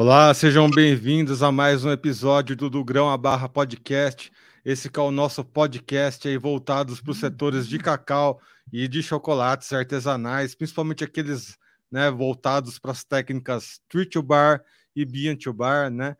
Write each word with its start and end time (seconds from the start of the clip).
Olá, 0.00 0.32
sejam 0.32 0.70
bem-vindos 0.70 1.42
a 1.42 1.50
mais 1.50 1.84
um 1.84 1.90
episódio 1.90 2.54
do 2.54 2.70
Do 2.70 2.84
Grão 2.84 3.10
a 3.10 3.16
Barra 3.16 3.48
Podcast. 3.48 4.30
Esse 4.64 4.88
que 4.88 4.96
é 4.96 5.02
o 5.02 5.10
nosso 5.10 5.44
podcast 5.44 6.28
aí 6.28 6.38
voltados 6.38 7.00
para 7.00 7.10
os 7.10 7.18
setores 7.18 7.66
de 7.66 7.80
cacau 7.80 8.40
e 8.72 8.86
de 8.86 9.02
chocolates 9.02 9.72
artesanais, 9.72 10.54
principalmente 10.54 11.02
aqueles 11.02 11.58
né, 11.90 12.12
voltados 12.12 12.78
para 12.78 12.92
as 12.92 13.02
técnicas 13.02 13.80
Treat 13.88 14.10
to 14.10 14.22
Bar 14.22 14.62
e 14.94 15.04
Bean 15.04 15.34
to 15.34 15.52
Bar, 15.52 15.90
né? 15.90 16.16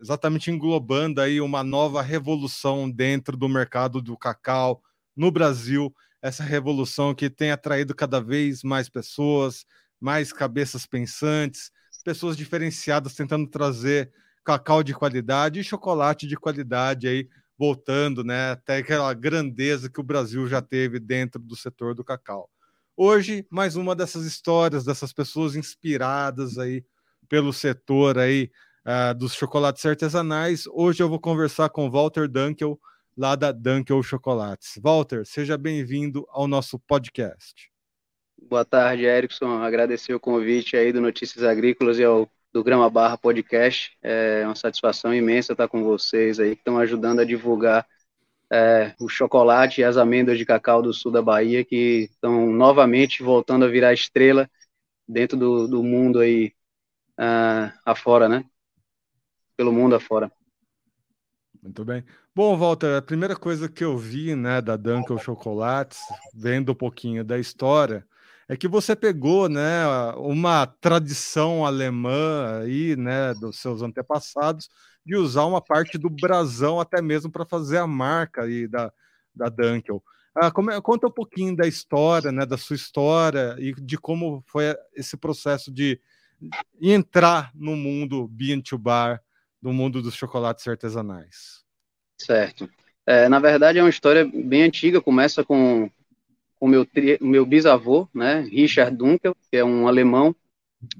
Exatamente 0.00 0.50
englobando 0.50 1.20
aí 1.20 1.38
uma 1.38 1.62
nova 1.62 2.00
revolução 2.00 2.90
dentro 2.90 3.36
do 3.36 3.46
mercado 3.46 4.00
do 4.00 4.16
cacau 4.16 4.82
no 5.14 5.30
Brasil, 5.30 5.94
essa 6.22 6.42
revolução 6.42 7.14
que 7.14 7.28
tem 7.28 7.50
atraído 7.50 7.94
cada 7.94 8.22
vez 8.22 8.62
mais 8.62 8.88
pessoas, 8.88 9.66
mais 10.00 10.32
cabeças 10.32 10.86
pensantes, 10.86 11.70
pessoas 12.08 12.38
diferenciadas 12.38 13.14
tentando 13.14 13.46
trazer 13.46 14.10
cacau 14.42 14.82
de 14.82 14.94
qualidade 14.94 15.60
e 15.60 15.62
chocolate 15.62 16.26
de 16.26 16.38
qualidade 16.38 17.06
aí, 17.06 17.28
voltando, 17.58 18.24
né, 18.24 18.52
até 18.52 18.78
aquela 18.78 19.12
grandeza 19.12 19.90
que 19.90 20.00
o 20.00 20.02
Brasil 20.02 20.48
já 20.48 20.62
teve 20.62 20.98
dentro 20.98 21.38
do 21.38 21.54
setor 21.54 21.94
do 21.94 22.02
cacau. 22.02 22.48
Hoje, 22.96 23.46
mais 23.50 23.76
uma 23.76 23.94
dessas 23.94 24.24
histórias 24.24 24.86
dessas 24.86 25.12
pessoas 25.12 25.54
inspiradas 25.54 26.56
aí 26.56 26.82
pelo 27.28 27.52
setor 27.52 28.16
aí 28.16 28.50
uh, 28.86 29.14
dos 29.14 29.34
chocolates 29.34 29.84
artesanais. 29.84 30.64
Hoje 30.68 31.02
eu 31.02 31.10
vou 31.10 31.20
conversar 31.20 31.68
com 31.68 31.90
Walter 31.90 32.26
Dunkel, 32.26 32.80
lá 33.14 33.36
da 33.36 33.52
Dunkel 33.52 34.02
Chocolates. 34.02 34.80
Walter, 34.82 35.26
seja 35.26 35.58
bem-vindo 35.58 36.26
ao 36.30 36.48
nosso 36.48 36.78
podcast. 36.78 37.70
Boa 38.42 38.64
tarde, 38.64 39.04
Erickson. 39.04 39.62
Agradecer 39.62 40.14
o 40.14 40.20
convite 40.20 40.76
aí 40.76 40.92
do 40.92 41.00
Notícias 41.00 41.44
Agrícolas 41.44 41.98
e 41.98 42.04
ao 42.04 42.30
do 42.52 42.64
Grama 42.64 42.88
Barra 42.88 43.18
Podcast. 43.18 43.96
É 44.02 44.42
uma 44.44 44.54
satisfação 44.54 45.14
imensa 45.14 45.52
estar 45.52 45.68
com 45.68 45.82
vocês 45.82 46.40
aí, 46.40 46.54
que 46.54 46.60
estão 46.60 46.78
ajudando 46.78 47.20
a 47.20 47.24
divulgar 47.24 47.86
é, 48.50 48.94
o 48.98 49.08
chocolate 49.08 49.80
e 49.80 49.84
as 49.84 49.96
amêndoas 49.96 50.38
de 50.38 50.46
cacau 50.46 50.80
do 50.80 50.92
sul 50.94 51.12
da 51.12 51.20
Bahia, 51.20 51.64
que 51.64 52.08
estão 52.10 52.50
novamente 52.50 53.22
voltando 53.22 53.64
a 53.64 53.68
virar 53.68 53.92
estrela 53.92 54.48
dentro 55.06 55.36
do, 55.36 55.68
do 55.68 55.82
mundo 55.82 56.20
aí 56.20 56.52
uh, 57.18 57.72
afora, 57.84 58.28
né? 58.28 58.44
Pelo 59.56 59.72
mundo 59.72 59.94
afora. 59.94 60.30
Muito 61.62 61.84
bem. 61.84 62.04
Bom, 62.34 62.56
Walter, 62.56 62.96
a 62.96 63.02
primeira 63.02 63.34
coisa 63.34 63.68
que 63.68 63.84
eu 63.84 63.96
vi, 63.98 64.36
né, 64.36 64.60
da 64.60 64.76
Dunkel 64.76 65.18
Chocolates, 65.18 66.00
vendo 66.32 66.72
um 66.72 66.74
pouquinho 66.74 67.24
da 67.24 67.38
história, 67.38 68.06
é 68.48 68.56
que 68.56 68.66
você 68.66 68.96
pegou, 68.96 69.48
né, 69.48 69.84
uma 70.16 70.66
tradição 70.66 71.66
alemã 71.66 72.60
aí, 72.62 72.96
né, 72.96 73.34
dos 73.34 73.58
seus 73.60 73.82
antepassados, 73.82 74.70
de 75.04 75.16
usar 75.16 75.44
uma 75.44 75.60
parte 75.60 75.98
do 75.98 76.08
brasão 76.08 76.80
até 76.80 77.02
mesmo 77.02 77.30
para 77.30 77.44
fazer 77.44 77.78
a 77.78 77.86
marca 77.86 78.42
aí 78.42 78.66
da, 78.66 78.90
da 79.34 79.48
Dunkel. 79.48 80.02
Ah, 80.34 80.50
como, 80.50 80.70
conta 80.80 81.06
um 81.08 81.10
pouquinho 81.10 81.54
da 81.54 81.66
história, 81.66 82.32
né, 82.32 82.46
da 82.46 82.56
sua 82.56 82.76
história 82.76 83.54
e 83.58 83.74
de 83.74 83.98
como 83.98 84.42
foi 84.46 84.74
esse 84.94 85.16
processo 85.16 85.70
de 85.70 86.00
entrar 86.80 87.50
no 87.54 87.76
mundo 87.76 88.28
bean 88.28 88.60
to 88.60 88.78
bar, 88.78 89.20
no 89.60 89.72
mundo 89.72 90.00
dos 90.00 90.14
chocolates 90.14 90.66
artesanais. 90.66 91.64
Certo. 92.16 92.68
É, 93.04 93.28
na 93.28 93.40
verdade, 93.40 93.78
é 93.78 93.82
uma 93.82 93.90
história 93.90 94.24
bem 94.24 94.62
antiga, 94.62 95.00
começa 95.00 95.44
com 95.44 95.90
com 96.58 96.68
meu, 96.68 96.86
meu 97.20 97.46
bisavô, 97.46 98.08
né, 98.14 98.40
Richard 98.50 98.96
Dunkel, 98.96 99.34
que 99.50 99.56
é 99.56 99.64
um 99.64 99.86
alemão. 99.88 100.34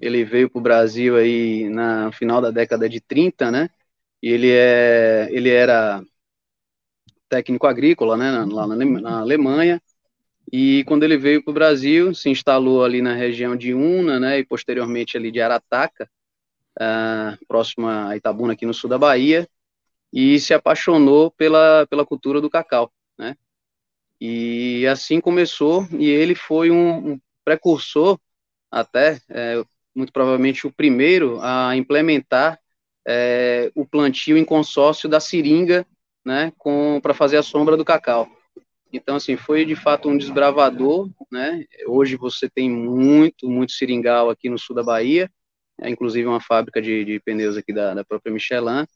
Ele 0.01 0.25
veio 0.25 0.51
para 0.51 0.59
o 0.59 0.63
Brasil 0.63 1.17
aí 1.17 1.69
na 1.69 2.11
final 2.13 2.41
da 2.41 2.51
década 2.51 2.89
de 2.89 3.01
30, 3.01 3.51
né? 3.51 3.71
E 4.23 4.29
ele, 4.31 4.51
é, 4.51 5.29
ele 5.31 5.51
era 5.51 6.03
técnico 7.29 7.67
agrícola, 7.67 8.17
né, 8.17 8.31
lá 8.51 8.67
na, 8.67 8.77
na 8.77 9.21
Alemanha. 9.21 9.81
E 10.51 10.83
quando 10.85 11.03
ele 11.03 11.19
veio 11.19 11.43
para 11.43 11.51
o 11.51 11.55
Brasil, 11.55 12.15
se 12.15 12.31
instalou 12.31 12.83
ali 12.83 13.03
na 13.03 13.15
região 13.15 13.55
de 13.55 13.75
Una, 13.75 14.19
né, 14.19 14.39
e 14.39 14.45
posteriormente 14.45 15.17
ali 15.17 15.31
de 15.31 15.41
Arataca, 15.41 16.09
uh, 16.81 17.47
próximo 17.47 17.87
a 17.87 18.17
Itabuna, 18.17 18.55
aqui 18.55 18.65
no 18.65 18.73
sul 18.73 18.89
da 18.89 18.99
Bahia, 18.99 19.47
e 20.13 20.41
se 20.41 20.55
apaixonou 20.55 21.31
pela, 21.31 21.87
pela 21.87 22.07
cultura 22.07 22.41
do 22.41 22.49
cacau? 22.49 22.91
E 24.21 24.87
assim 24.87 25.21
começou, 25.21 25.87
e 25.93 26.09
ele 26.09 26.35
foi 26.35 26.71
um, 26.71 27.13
um 27.13 27.21
precursor, 27.45 28.19
até, 28.71 29.21
é, 29.31 29.65
muito 29.95 30.13
provavelmente 30.13 30.67
o 30.67 30.73
primeiro 30.73 31.39
a 31.41 31.77
implementar 31.77 32.59
é, 33.07 33.71
o 33.75 33.87
plantio 33.87 34.37
em 34.37 34.45
consórcio 34.45 35.09
da 35.09 35.21
seringa, 35.21 35.87
né, 36.25 36.53
para 37.03 37.15
fazer 37.15 37.39
a 37.39 37.43
sombra 37.43 37.77
do 37.77 37.85
cacau. 37.85 38.29
Então, 38.93 39.17
assim, 39.17 39.37
foi 39.37 39.65
de 39.65 39.77
fato 39.77 40.09
um 40.09 40.17
desbravador, 40.17 41.11
né? 41.31 41.65
Hoje 41.87 42.17
você 42.17 42.49
tem 42.49 42.71
muito, 42.71 43.49
muito 43.49 43.73
seringal 43.73 44.31
aqui 44.31 44.49
no 44.49 44.59
sul 44.59 44.75
da 44.75 44.83
Bahia, 44.83 45.31
é, 45.81 45.89
inclusive 45.91 46.27
uma 46.27 46.41
fábrica 46.41 46.81
de, 46.81 47.05
de 47.05 47.21
pneus 47.21 47.57
aqui 47.57 47.73
da, 47.73 47.95
da 47.95 48.05
própria 48.05 48.33
Michelin, 48.33 48.87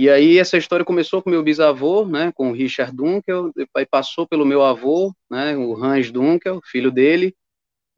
e 0.00 0.08
aí 0.08 0.38
essa 0.38 0.56
história 0.56 0.84
começou 0.84 1.20
com 1.20 1.28
meu 1.28 1.42
bisavô, 1.42 2.06
né, 2.06 2.30
com 2.30 2.50
o 2.50 2.52
Richard 2.52 2.94
Dunkel, 2.94 3.50
depois 3.52 3.84
passou 3.90 4.28
pelo 4.28 4.46
meu 4.46 4.62
avô, 4.62 5.12
né, 5.28 5.56
o 5.56 5.74
Hans 5.74 6.12
Dunkel, 6.12 6.60
filho 6.62 6.92
dele, 6.92 7.34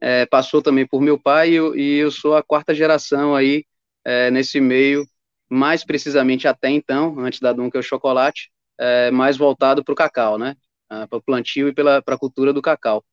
é, 0.01 0.25
passou 0.25 0.63
também 0.63 0.83
por 0.83 0.99
meu 0.99 1.19
pai 1.19 1.51
e 1.51 1.53
eu, 1.53 1.75
e 1.75 1.97
eu 1.97 2.09
sou 2.09 2.35
a 2.35 2.41
quarta 2.41 2.73
geração 2.73 3.35
aí 3.35 3.65
é, 4.03 4.31
nesse 4.31 4.59
meio, 4.59 5.05
mais 5.47 5.85
precisamente 5.85 6.47
até 6.47 6.71
então, 6.71 7.19
antes 7.19 7.39
da 7.39 7.53
Dunkel 7.53 7.83
Chocolate, 7.83 8.49
é, 8.79 9.11
mais 9.11 9.37
voltado 9.37 9.83
para 9.83 9.93
o 9.93 9.95
cacau, 9.95 10.39
né, 10.39 10.55
para 10.89 11.19
o 11.19 11.21
plantio 11.21 11.67
e 11.67 11.71
para 11.71 12.01
a 12.03 12.17
cultura 12.17 12.51
do 12.51 12.63
cacau. 12.63 13.05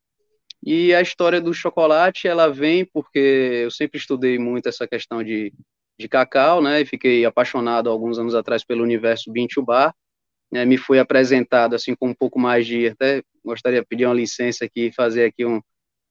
E 0.65 0.95
a 0.95 1.01
história 1.01 1.39
do 1.39 1.53
chocolate, 1.53 2.27
ela 2.27 2.47
vem 2.47 2.83
porque 2.85 3.19
eu 3.65 3.69
sempre 3.69 3.99
estudei 3.99 4.39
muito 4.39 4.67
essa 4.67 4.87
questão 4.87 5.23
de 5.23 5.53
de 5.99 6.07
cacau, 6.07 6.61
né? 6.61 6.81
E 6.81 6.85
fiquei 6.85 7.25
apaixonado 7.25 7.89
alguns 7.89 8.17
anos 8.17 8.33
atrás 8.33 8.63
pelo 8.63 8.83
universo 8.83 9.31
Bintubar. 9.31 9.93
Né, 10.51 10.65
me 10.65 10.77
foi 10.77 10.97
apresentado 10.97 11.75
assim 11.75 11.93
com 11.93 12.07
um 12.07 12.13
pouco 12.13 12.39
mais 12.39 12.65
de 12.65 12.87
até 12.87 13.21
gostaria 13.45 13.81
de 13.81 13.85
pedir 13.85 14.07
uma 14.07 14.15
licença 14.15 14.65
aqui 14.65 14.91
fazer 14.91 15.25
aqui 15.25 15.45
um, 15.45 15.61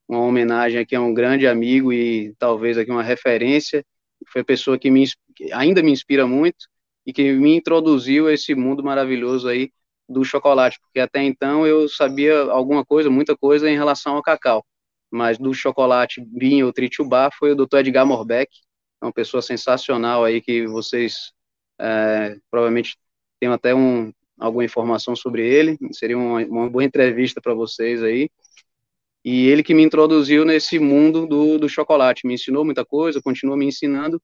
uma 0.08 0.20
homenagem 0.20 0.78
aqui 0.78 0.94
a 0.94 1.00
um 1.00 1.12
grande 1.12 1.44
amigo 1.44 1.92
e 1.92 2.32
talvez 2.38 2.78
aqui 2.78 2.88
uma 2.88 3.02
referência 3.02 3.84
foi 4.28 4.42
a 4.42 4.44
pessoa 4.44 4.78
que, 4.78 4.90
me, 4.90 5.06
que 5.34 5.52
ainda 5.52 5.82
me 5.82 5.90
inspira 5.90 6.26
muito 6.26 6.66
e 7.06 7.12
que 7.12 7.32
me 7.32 7.56
introduziu 7.56 8.26
a 8.26 8.32
esse 8.32 8.54
mundo 8.54 8.82
maravilhoso 8.82 9.48
aí 9.48 9.70
do 10.08 10.24
chocolate, 10.24 10.78
porque 10.80 11.00
até 11.00 11.22
então 11.22 11.66
eu 11.66 11.88
sabia 11.88 12.42
alguma 12.42 12.84
coisa, 12.84 13.10
muita 13.10 13.36
coisa 13.36 13.70
em 13.70 13.76
relação 13.76 14.16
ao 14.16 14.22
cacau, 14.22 14.64
mas 15.10 15.38
do 15.38 15.52
chocolate 15.52 16.24
vinho 16.32 16.66
ou 16.66 16.72
tritubá 16.72 17.30
foi 17.30 17.52
o 17.52 17.56
Dr. 17.56 17.78
Edgar 17.78 18.06
Morbeck, 18.06 18.50
é 19.00 19.04
uma 19.04 19.12
pessoa 19.12 19.42
sensacional 19.42 20.24
aí 20.24 20.40
que 20.40 20.66
vocês 20.66 21.32
é, 21.80 22.36
provavelmente 22.50 22.96
tenham 23.40 23.54
até 23.54 23.74
um, 23.74 24.12
alguma 24.38 24.64
informação 24.64 25.14
sobre 25.14 25.46
ele, 25.46 25.78
seria 25.92 26.18
uma, 26.18 26.44
uma 26.46 26.70
boa 26.70 26.84
entrevista 26.84 27.40
para 27.40 27.54
vocês 27.54 28.02
aí. 28.02 28.30
E 29.24 29.48
ele 29.48 29.62
que 29.62 29.74
me 29.74 29.82
introduziu 29.82 30.44
nesse 30.44 30.78
mundo 30.78 31.26
do, 31.26 31.58
do 31.58 31.68
chocolate, 31.68 32.26
me 32.26 32.34
ensinou 32.34 32.64
muita 32.64 32.84
coisa, 32.84 33.20
continua 33.20 33.56
me 33.56 33.66
ensinando. 33.66 34.22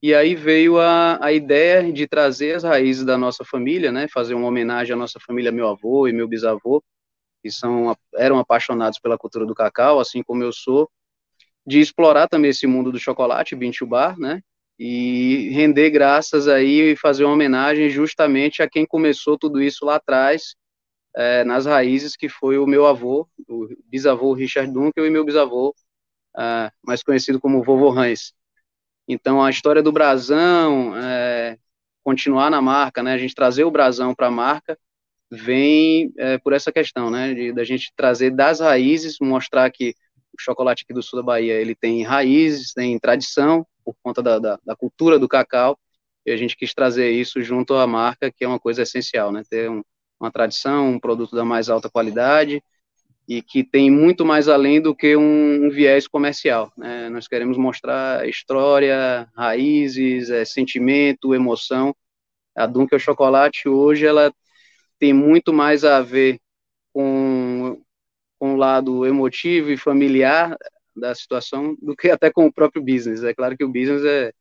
E 0.00 0.14
aí 0.14 0.34
veio 0.34 0.78
a, 0.78 1.18
a 1.24 1.32
ideia 1.32 1.92
de 1.92 2.06
trazer 2.06 2.54
as 2.54 2.62
raízes 2.62 3.04
da 3.04 3.18
nossa 3.18 3.44
família, 3.44 3.90
né, 3.90 4.06
fazer 4.08 4.34
uma 4.34 4.46
homenagem 4.46 4.92
à 4.94 4.96
nossa 4.96 5.18
família, 5.18 5.50
meu 5.50 5.68
avô 5.68 6.06
e 6.06 6.12
meu 6.12 6.28
bisavô, 6.28 6.82
que 7.42 7.50
são, 7.50 7.96
eram 8.14 8.38
apaixonados 8.38 9.00
pela 9.00 9.18
cultura 9.18 9.44
do 9.44 9.54
cacau, 9.54 9.98
assim 9.98 10.22
como 10.22 10.42
eu 10.42 10.52
sou, 10.52 10.88
de 11.68 11.80
explorar 11.80 12.26
também 12.28 12.50
esse 12.50 12.66
mundo 12.66 12.90
do 12.90 12.98
chocolate, 12.98 13.54
Bintubar, 13.54 14.18
né? 14.18 14.40
E 14.78 15.50
render 15.50 15.90
graças 15.90 16.48
aí 16.48 16.92
e 16.92 16.96
fazer 16.96 17.24
uma 17.24 17.34
homenagem 17.34 17.90
justamente 17.90 18.62
a 18.62 18.70
quem 18.70 18.86
começou 18.86 19.36
tudo 19.36 19.60
isso 19.60 19.84
lá 19.84 19.96
atrás, 19.96 20.54
é, 21.14 21.44
nas 21.44 21.66
raízes, 21.66 22.16
que 22.16 22.26
foi 22.26 22.56
o 22.56 22.66
meu 22.66 22.86
avô, 22.86 23.28
o 23.46 23.68
bisavô 23.84 24.32
Richard 24.32 24.72
Dunkel 24.72 25.06
e 25.06 25.10
meu 25.10 25.26
bisavô, 25.26 25.74
é, 26.38 26.70
mais 26.82 27.02
conhecido 27.02 27.38
como 27.38 27.62
Vovô 27.62 27.90
Hans. 27.90 28.32
Então, 29.06 29.42
a 29.42 29.50
história 29.50 29.82
do 29.82 29.92
brasão, 29.92 30.96
é, 30.96 31.58
continuar 32.02 32.50
na 32.50 32.62
marca, 32.62 33.02
né? 33.02 33.12
A 33.12 33.18
gente 33.18 33.34
trazer 33.34 33.64
o 33.64 33.70
brasão 33.70 34.14
para 34.14 34.28
a 34.28 34.30
marca, 34.30 34.78
vem 35.30 36.14
é, 36.16 36.38
por 36.38 36.54
essa 36.54 36.72
questão, 36.72 37.10
né? 37.10 37.52
Da 37.52 37.64
gente 37.64 37.92
trazer 37.94 38.30
das 38.30 38.60
raízes, 38.60 39.18
mostrar 39.20 39.70
que 39.70 39.94
chocolate 40.38 40.84
aqui 40.84 40.94
do 40.94 41.02
sul 41.02 41.18
da 41.18 41.22
Bahia, 41.22 41.54
ele 41.54 41.74
tem 41.74 42.02
raízes, 42.02 42.72
tem 42.72 42.98
tradição, 42.98 43.66
por 43.84 43.94
conta 44.02 44.22
da, 44.22 44.38
da, 44.38 44.58
da, 44.64 44.76
cultura 44.76 45.18
do 45.18 45.28
cacau, 45.28 45.78
e 46.26 46.30
a 46.30 46.36
gente 46.36 46.56
quis 46.56 46.74
trazer 46.74 47.10
isso 47.10 47.42
junto 47.42 47.74
à 47.74 47.86
marca, 47.86 48.30
que 48.30 48.44
é 48.44 48.48
uma 48.48 48.58
coisa 48.58 48.82
essencial, 48.82 49.32
né? 49.32 49.42
Ter 49.48 49.70
um, 49.70 49.82
uma 50.20 50.30
tradição, 50.30 50.90
um 50.90 51.00
produto 51.00 51.34
da 51.34 51.44
mais 51.44 51.70
alta 51.70 51.88
qualidade, 51.88 52.62
e 53.28 53.42
que 53.42 53.62
tem 53.62 53.90
muito 53.90 54.24
mais 54.24 54.48
além 54.48 54.80
do 54.80 54.94
que 54.94 55.14
um, 55.14 55.66
um 55.66 55.70
viés 55.70 56.08
comercial. 56.08 56.72
Né? 56.76 57.10
Nós 57.10 57.28
queremos 57.28 57.58
mostrar 57.58 58.26
história, 58.26 59.28
raízes, 59.36 60.30
é, 60.30 60.46
sentimento, 60.46 61.34
emoção. 61.34 61.94
A 62.56 62.66
Dunkel 62.66 62.98
Chocolate 62.98 63.68
hoje 63.68 64.06
ela 64.06 64.32
tem 64.98 65.12
muito 65.12 65.52
mais 65.52 65.84
a 65.84 66.00
ver 66.00 66.40
com, 66.90 67.37
lado 68.58 69.06
emotivo 69.06 69.70
e 69.70 69.76
familiar 69.76 70.56
da 70.94 71.14
situação 71.14 71.76
do 71.80 71.96
que 71.96 72.10
até 72.10 72.30
com 72.30 72.46
o 72.46 72.52
próprio 72.52 72.82
business. 72.82 73.22
É 73.22 73.32
claro 73.32 73.56
que 73.56 73.64
o 73.64 73.72
business 73.72 74.04
é, 74.04 74.32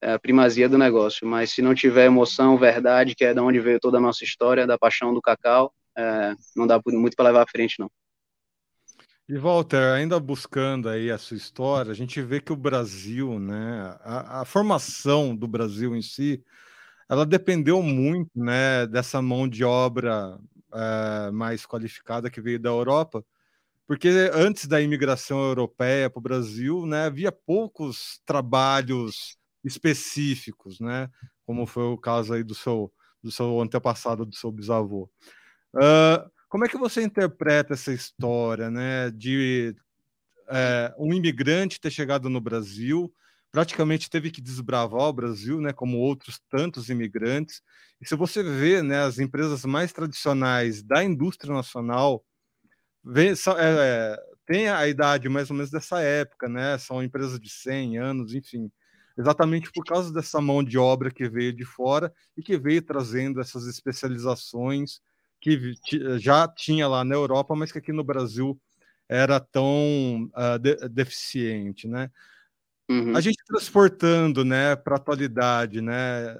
é 0.00 0.12
a 0.14 0.18
primazia 0.18 0.68
do 0.68 0.78
negócio, 0.78 1.26
mas 1.26 1.50
se 1.50 1.62
não 1.62 1.74
tiver 1.74 2.06
emoção, 2.06 2.58
verdade, 2.58 3.14
que 3.14 3.24
é 3.24 3.32
de 3.32 3.40
onde 3.40 3.60
veio 3.60 3.78
toda 3.78 3.98
a 3.98 4.00
nossa 4.00 4.24
história, 4.24 4.66
da 4.66 4.78
paixão 4.78 5.14
do 5.14 5.22
cacau, 5.22 5.72
é, 5.96 6.34
não 6.56 6.66
dá 6.66 6.80
muito 6.86 7.14
para 7.14 7.26
levar 7.26 7.42
à 7.42 7.46
frente, 7.46 7.78
não. 7.78 7.90
E 9.28 9.38
Walter, 9.38 9.94
ainda 9.94 10.18
buscando 10.18 10.88
aí 10.88 11.10
a 11.10 11.16
sua 11.16 11.36
história, 11.36 11.92
a 11.92 11.94
gente 11.94 12.20
vê 12.20 12.40
que 12.40 12.52
o 12.52 12.56
Brasil, 12.56 13.38
né, 13.38 13.96
a, 14.00 14.40
a, 14.40 14.44
formação 14.44 15.34
do 15.34 15.46
Brasil 15.46 15.94
em 15.94 16.02
si, 16.02 16.42
ela 17.08 17.24
dependeu 17.24 17.82
muito, 17.82 18.30
né, 18.34 18.86
dessa 18.86 19.22
mão 19.22 19.48
de 19.48 19.64
obra 19.64 20.38
é, 20.74 21.30
mais 21.30 21.64
qualificada 21.64 22.30
que 22.30 22.40
veio 22.40 22.58
da 22.58 22.70
Europa, 22.70 23.24
porque 23.92 24.08
antes 24.32 24.66
da 24.66 24.80
imigração 24.80 25.38
europeia 25.38 26.08
para 26.08 26.18
o 26.18 26.22
Brasil, 26.22 26.86
né, 26.86 27.04
havia 27.04 27.30
poucos 27.30 28.22
trabalhos 28.24 29.36
específicos, 29.62 30.80
né, 30.80 31.10
como 31.44 31.66
foi 31.66 31.82
o 31.82 31.98
caso 31.98 32.32
aí 32.32 32.42
do 32.42 32.54
seu 32.54 32.90
do 33.22 33.30
seu 33.30 33.60
antepassado, 33.60 34.24
do 34.24 34.34
seu 34.34 34.50
bisavô. 34.50 35.10
Uh, 35.74 36.26
como 36.48 36.64
é 36.64 36.68
que 36.68 36.78
você 36.78 37.02
interpreta 37.02 37.74
essa 37.74 37.92
história, 37.92 38.70
né, 38.70 39.10
de 39.10 39.76
é, 40.48 40.94
um 40.98 41.12
imigrante 41.12 41.78
ter 41.78 41.90
chegado 41.90 42.30
no 42.30 42.40
Brasil, 42.40 43.12
praticamente 43.50 44.08
teve 44.08 44.30
que 44.30 44.40
desbravar 44.40 45.02
o 45.02 45.12
Brasil, 45.12 45.60
né, 45.60 45.70
como 45.70 45.98
outros 45.98 46.40
tantos 46.48 46.88
imigrantes. 46.88 47.60
E 48.00 48.08
se 48.08 48.16
você 48.16 48.42
vê, 48.42 48.82
né, 48.82 49.02
as 49.02 49.18
empresas 49.18 49.66
mais 49.66 49.92
tradicionais 49.92 50.82
da 50.82 51.04
indústria 51.04 51.52
nacional, 51.52 52.24
vê, 53.04 53.28
é, 53.28 53.34
é, 53.58 54.16
tem 54.46 54.68
a 54.68 54.86
idade 54.86 55.28
mais 55.28 55.50
ou 55.50 55.56
menos 55.56 55.70
dessa 55.70 56.00
época, 56.00 56.48
né, 56.48 56.78
são 56.78 57.02
empresas 57.02 57.38
de 57.38 57.50
100 57.50 57.98
anos, 57.98 58.34
enfim, 58.34 58.70
exatamente 59.18 59.70
por 59.72 59.84
causa 59.84 60.12
dessa 60.12 60.40
mão 60.40 60.62
de 60.62 60.78
obra 60.78 61.10
que 61.10 61.28
veio 61.28 61.52
de 61.52 61.64
fora 61.64 62.12
e 62.36 62.42
que 62.42 62.56
veio 62.56 62.82
trazendo 62.82 63.40
essas 63.40 63.66
especializações 63.66 65.00
que 65.40 65.74
já 66.18 66.46
tinha 66.46 66.86
lá 66.86 67.04
na 67.04 67.14
Europa, 67.14 67.54
mas 67.56 67.72
que 67.72 67.78
aqui 67.78 67.92
no 67.92 68.04
Brasil 68.04 68.58
era 69.08 69.40
tão 69.40 70.30
uh, 70.36 70.58
de 70.58 70.76
deficiente, 70.88 71.88
né? 71.88 72.10
Uhum. 72.88 73.16
A 73.16 73.20
gente 73.20 73.42
transportando, 73.46 74.44
né, 74.44 74.76
para 74.76 74.94
a 74.94 74.98
atualidade, 74.98 75.80
né, 75.80 76.36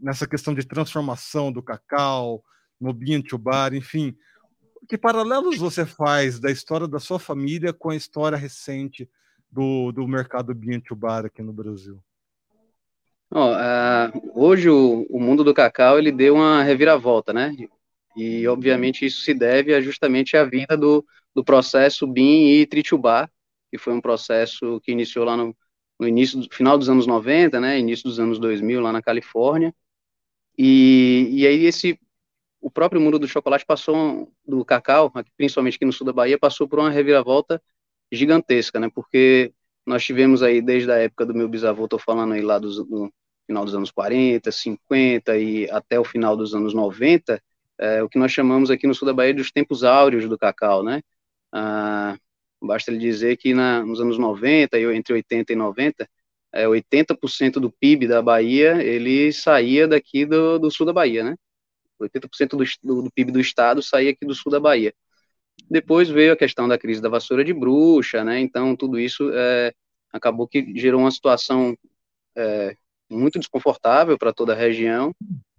nessa 0.00 0.26
questão 0.26 0.54
de 0.54 0.66
transformação 0.66 1.52
do 1.52 1.62
cacau, 1.62 2.42
no 2.80 2.92
bean 2.92 3.20
to 3.20 3.36
bar, 3.36 3.74
enfim, 3.74 4.16
que 4.88 4.98
paralelos 4.98 5.58
você 5.58 5.84
faz 5.86 6.38
da 6.38 6.50
história 6.50 6.88
da 6.88 6.98
sua 6.98 7.18
família 7.18 7.72
com 7.72 7.90
a 7.90 7.96
história 7.96 8.36
recente 8.36 9.08
do, 9.50 9.92
do 9.92 10.06
mercado 10.06 10.54
bean 10.54 10.80
to 10.80 10.94
bar 10.94 11.26
aqui 11.26 11.42
no 11.42 11.52
Brasil? 11.52 12.02
Oh, 13.32 13.52
uh, 13.52 14.32
hoje 14.34 14.68
o, 14.68 15.06
o, 15.08 15.20
mundo 15.20 15.44
do 15.44 15.54
cacau 15.54 15.98
ele 15.98 16.10
deu 16.10 16.34
uma 16.34 16.64
reviravolta, 16.64 17.32
né? 17.32 17.54
E, 18.16 18.46
obviamente, 18.48 19.06
isso 19.06 19.22
se 19.22 19.32
deve 19.32 19.72
a, 19.72 19.80
justamente 19.80 20.36
à 20.36 20.44
vinda 20.44 20.76
do, 20.76 21.04
do 21.32 21.44
processo 21.44 22.08
BIM 22.08 22.48
e 22.48 22.66
Tritubá, 22.66 23.30
que 23.70 23.78
foi 23.78 23.92
um 23.92 24.00
processo 24.00 24.80
que 24.80 24.90
iniciou 24.90 25.24
lá 25.24 25.36
no, 25.36 25.56
no 25.98 26.08
início, 26.08 26.42
final 26.50 26.76
dos 26.76 26.88
anos 26.88 27.06
90, 27.06 27.60
né, 27.60 27.78
início 27.78 28.04
dos 28.08 28.18
anos 28.18 28.38
2000, 28.40 28.80
lá 28.80 28.92
na 28.92 29.00
Califórnia. 29.00 29.72
E, 30.58 31.28
e 31.30 31.46
aí 31.46 31.66
esse, 31.66 31.98
o 32.60 32.70
próprio 32.70 33.00
mundo 33.00 33.18
do 33.18 33.28
chocolate 33.28 33.64
passou, 33.64 34.30
do 34.46 34.64
cacau, 34.64 35.12
principalmente 35.36 35.76
aqui 35.76 35.84
no 35.84 35.92
sul 35.92 36.06
da 36.06 36.12
Bahia, 36.12 36.38
passou 36.38 36.68
por 36.68 36.78
uma 36.78 36.90
reviravolta 36.90 37.62
gigantesca, 38.12 38.78
né, 38.80 38.90
porque 38.94 39.52
nós 39.86 40.04
tivemos 40.04 40.42
aí, 40.42 40.60
desde 40.60 40.90
a 40.90 40.96
época 40.96 41.26
do 41.26 41.34
meu 41.34 41.48
bisavô, 41.48 41.84
estou 41.84 41.98
falando 41.98 42.34
aí 42.34 42.42
lá 42.42 42.58
do, 42.58 42.84
do 42.84 43.12
final 43.46 43.64
dos 43.64 43.74
anos 43.74 43.90
40, 43.90 44.52
50 44.52 45.36
e 45.38 45.70
até 45.70 45.98
o 45.98 46.04
final 46.04 46.36
dos 46.36 46.54
anos 46.54 46.74
90, 46.74 47.42
é, 47.78 48.02
o 48.02 48.08
que 48.08 48.18
nós 48.18 48.30
chamamos 48.30 48.70
aqui 48.70 48.86
no 48.86 48.94
sul 48.94 49.06
da 49.06 49.14
Bahia 49.14 49.34
dos 49.34 49.50
tempos 49.50 49.82
áureos 49.84 50.28
do 50.28 50.38
cacau, 50.38 50.82
né? 50.84 51.02
Ah, 51.52 52.16
basta 52.62 52.90
lhe 52.92 52.98
dizer 52.98 53.36
que 53.38 53.54
na, 53.54 53.84
nos 53.84 54.00
anos 54.00 54.18
90, 54.18 54.78
entre 54.94 55.14
80 55.14 55.52
e 55.52 55.56
90, 55.56 56.08
é, 56.52 56.66
80% 56.68 57.54
do 57.54 57.70
PIB 57.70 58.06
da 58.06 58.22
Bahia, 58.22 58.82
ele 58.82 59.32
saía 59.32 59.88
daqui 59.88 60.26
do, 60.26 60.58
do 60.58 60.70
sul 60.70 60.86
da 60.86 60.92
Bahia, 60.92 61.24
né? 61.24 61.36
80% 62.00 62.56
do, 62.82 63.02
do, 63.02 63.10
PIB 63.10 63.32
do 63.32 63.40
estado 63.40 63.82
saía 63.82 64.10
aqui 64.10 64.26
do 64.26 64.34
sul 64.34 64.50
da 64.50 64.60
Bahia. 64.60 64.94
Depois 65.70 66.08
veio 66.08 66.32
a 66.32 66.36
questão 66.36 66.66
da 66.66 66.78
crise 66.78 67.00
da 67.00 67.08
vassoura 67.08 67.44
de 67.44 67.52
bruxa, 67.52 68.24
né? 68.24 68.40
Então, 68.40 68.74
tudo 68.74 68.98
isso 68.98 69.30
é, 69.32 69.72
acabou 70.12 70.48
que 70.48 70.72
gerou 70.78 71.02
uma 71.02 71.10
situação 71.10 71.76
é, 72.36 72.76
muito 73.08 73.38
desconfortável 73.38 74.16
para 74.16 74.32
toda 74.32 74.52
a 74.52 74.56
região, 74.56 75.14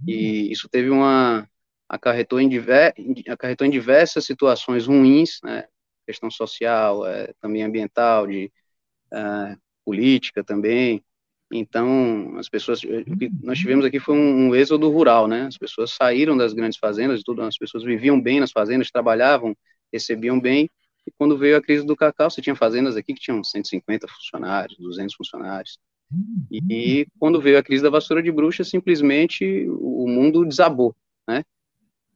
e 0.08 0.52
isso 0.52 0.70
teve 0.70 0.90
uma, 0.90 1.48
acarretou 1.88 2.40
em, 2.40 2.48
diver, 2.48 2.94
acarretou 3.28 3.68
em 3.68 3.70
diversas 3.70 4.26
situações 4.26 4.88
ruins, 4.88 5.40
né, 5.44 5.66
questão 6.06 6.32
social, 6.32 7.06
é, 7.06 7.34
também 7.42 7.64
ambiental, 7.64 8.26
de 8.26 8.52
é, 9.12 9.58
política 9.86 10.44
também. 10.44 11.04
Então, 11.52 12.34
as 12.38 12.48
pessoas, 12.48 12.82
o 12.84 13.18
que 13.18 13.30
nós 13.44 13.60
tivemos 13.60 13.84
aqui 13.84 14.00
foi 14.00 14.16
um, 14.16 14.48
um, 14.48 14.56
êxodo 14.56 14.90
rural, 14.90 15.28
né? 15.28 15.44
As 15.44 15.58
pessoas 15.58 15.92
saíram 15.92 16.38
das 16.38 16.54
grandes 16.54 16.80
fazendas, 16.80 17.24
tudo, 17.24 17.42
as 17.42 17.58
pessoas 17.58 17.84
viviam 17.84 18.20
bem 18.20 18.40
nas 18.40 18.52
fazendas, 18.52 18.90
trabalhavam, 18.90 19.56
recebiam 19.92 20.40
bem. 20.40 20.70
E 21.06 21.12
quando 21.18 21.38
veio 21.38 21.58
a 21.58 21.62
crise 21.62 21.86
do 21.86 21.96
cacau, 21.96 22.30
você 22.30 22.42
tinha 22.42 22.56
fazendas 22.56 22.96
aqui 22.96 23.14
que 23.14 23.20
tinham 23.20 23.44
150 23.44 24.08
funcionários, 24.08 24.78
200 24.80 25.14
funcionários. 25.16 25.78
E, 26.50 26.62
e 26.70 27.08
quando 27.20 27.42
veio 27.42 27.58
a 27.58 27.64
crise 27.64 27.84
da 27.84 27.90
vassoura 27.90 28.22
de 28.22 28.32
bruxa, 28.32 28.64
simplesmente 28.64 29.68
o 29.70 30.08
mundo 30.08 30.46
desabou, 30.46 30.96
né? 31.28 31.44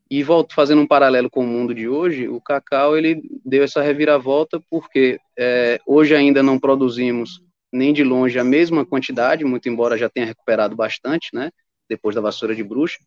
E 0.09 0.21
volto 0.21 0.53
fazendo 0.53 0.81
um 0.81 0.87
paralelo 0.87 1.29
com 1.29 1.43
o 1.43 1.47
mundo 1.47 1.73
de 1.73 1.89
hoje, 1.89 2.27
o 2.27 2.39
cacau 2.39 2.95
ele 2.95 3.23
deu 3.43 3.63
essa 3.63 3.81
reviravolta 3.81 4.61
porque 4.69 5.19
é, 5.37 5.79
hoje 5.85 6.13
ainda 6.13 6.43
não 6.43 6.59
produzimos 6.59 7.41
nem 7.75 7.93
de 7.93 8.03
longe 8.03 8.39
a 8.39 8.43
mesma 8.43 8.85
quantidade, 8.85 9.43
muito 9.43 9.67
embora 9.69 9.97
já 9.97 10.09
tenha 10.09 10.25
recuperado 10.25 10.75
bastante, 10.75 11.29
né, 11.33 11.51
depois 11.89 12.15
da 12.15 12.21
vassoura 12.21 12.55
de 12.55 12.63
bruxa, 12.63 12.97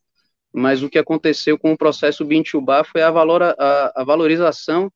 mas 0.53 0.83
o 0.83 0.89
que 0.89 0.99
aconteceu 0.99 1.59
com 1.59 1.73
o 1.73 1.79
processo 1.79 2.25
Bintubá 2.25 2.85
foi 2.85 3.03
a, 3.03 3.11
valor, 3.11 3.43
a, 3.43 3.93
a 3.95 4.05
valorização 4.05 4.91